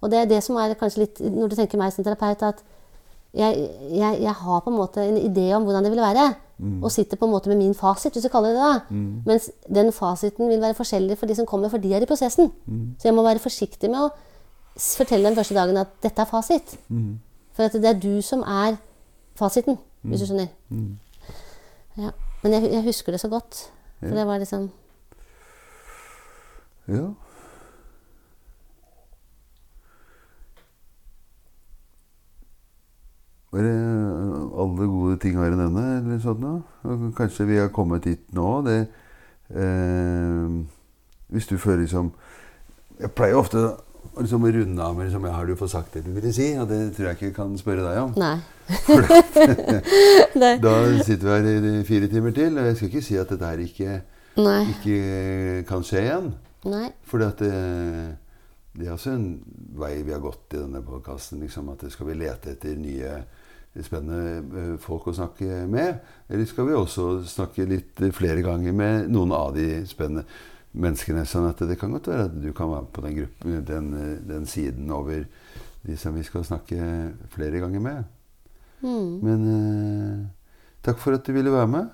[0.03, 2.63] Og det er det som er kanskje litt Når du tenker meg som terapeut, at
[3.37, 6.35] jeg, jeg, jeg har på en måte en idé om hvordan det vil være.
[6.83, 8.63] Og sitter på en måte med min fasit, hvis du kaller det det.
[8.65, 8.81] da.
[9.27, 12.51] Mens den fasiten vil være forskjellig for de som kommer, for de er i prosessen.
[12.99, 14.11] Så jeg må være forsiktig med å
[14.77, 16.77] fortelle den første dagen at dette er fasit.
[17.57, 18.77] For at det er du som er
[19.39, 20.51] fasiten, hvis du skjønner.
[21.97, 22.11] Ja.
[22.43, 23.63] Men jeg, jeg husker det så godt.
[24.01, 24.71] For det var liksom
[26.89, 27.07] Ja.
[33.53, 33.75] Var det
[34.61, 35.85] alle gode ting har i nevne?
[35.99, 37.13] eller sånn noe?
[37.17, 38.61] Kanskje vi har kommet dit nå.
[38.67, 38.79] Det,
[39.55, 40.57] eh,
[41.33, 42.13] hvis du føler liksom
[43.01, 43.59] Jeg pleier ofte
[44.17, 46.57] å liksom runde av med liksom, ja, 'Har du fått sagt det du ville si?'
[46.57, 48.15] Og det tror jeg ikke jeg kan spørre deg om.
[50.43, 50.59] Nei.
[50.59, 51.47] Da sitter vi her
[51.81, 54.01] i fire timer til, og jeg skal ikke si at dette her ikke,
[54.73, 56.35] ikke kan skje igjen.
[56.65, 56.89] Nei.
[57.05, 59.41] For det, det er også en
[59.77, 61.41] vei vi har gått i denne podkasten.
[61.45, 63.13] Liksom, at skal vi lete etter nye
[63.85, 65.99] spennende eh, folk å snakke med?
[66.33, 70.25] Eller skal vi også snakke litt eh, flere ganger med noen av de spennende
[70.77, 71.25] menneskene?
[71.29, 73.89] Sånn at det kan godt være at du kan være på den, gruppen, den,
[74.29, 75.25] den siden over
[75.87, 76.77] de som vi skal snakke
[77.35, 78.05] flere ganger med.
[78.83, 79.11] Mm.
[79.25, 80.21] Men eh,
[80.85, 81.87] takk for at du ville være med.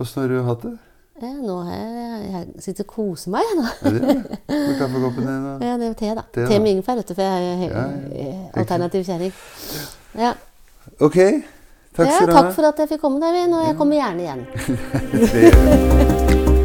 [0.00, 0.76] Åssen har du hatt det?
[1.22, 3.62] ja, nå har jeg, jeg sitter og koser meg, nå.
[3.86, 4.14] Er det det?
[4.48, 5.44] Med kaffekoppen din?
[5.52, 6.24] og- Ja, det er te, da.
[6.34, 7.84] Te, Te, med ingefær, vet du, for jeg er ja, Ja,
[8.24, 9.34] eh, alternativ kjerring.
[10.18, 10.32] Ja.
[10.98, 11.18] Ok.
[11.94, 12.40] Takk skal du ha.
[12.40, 13.52] takk for at jeg fikk komme, David.
[13.54, 14.42] Og jeg kommer gjerne igjen.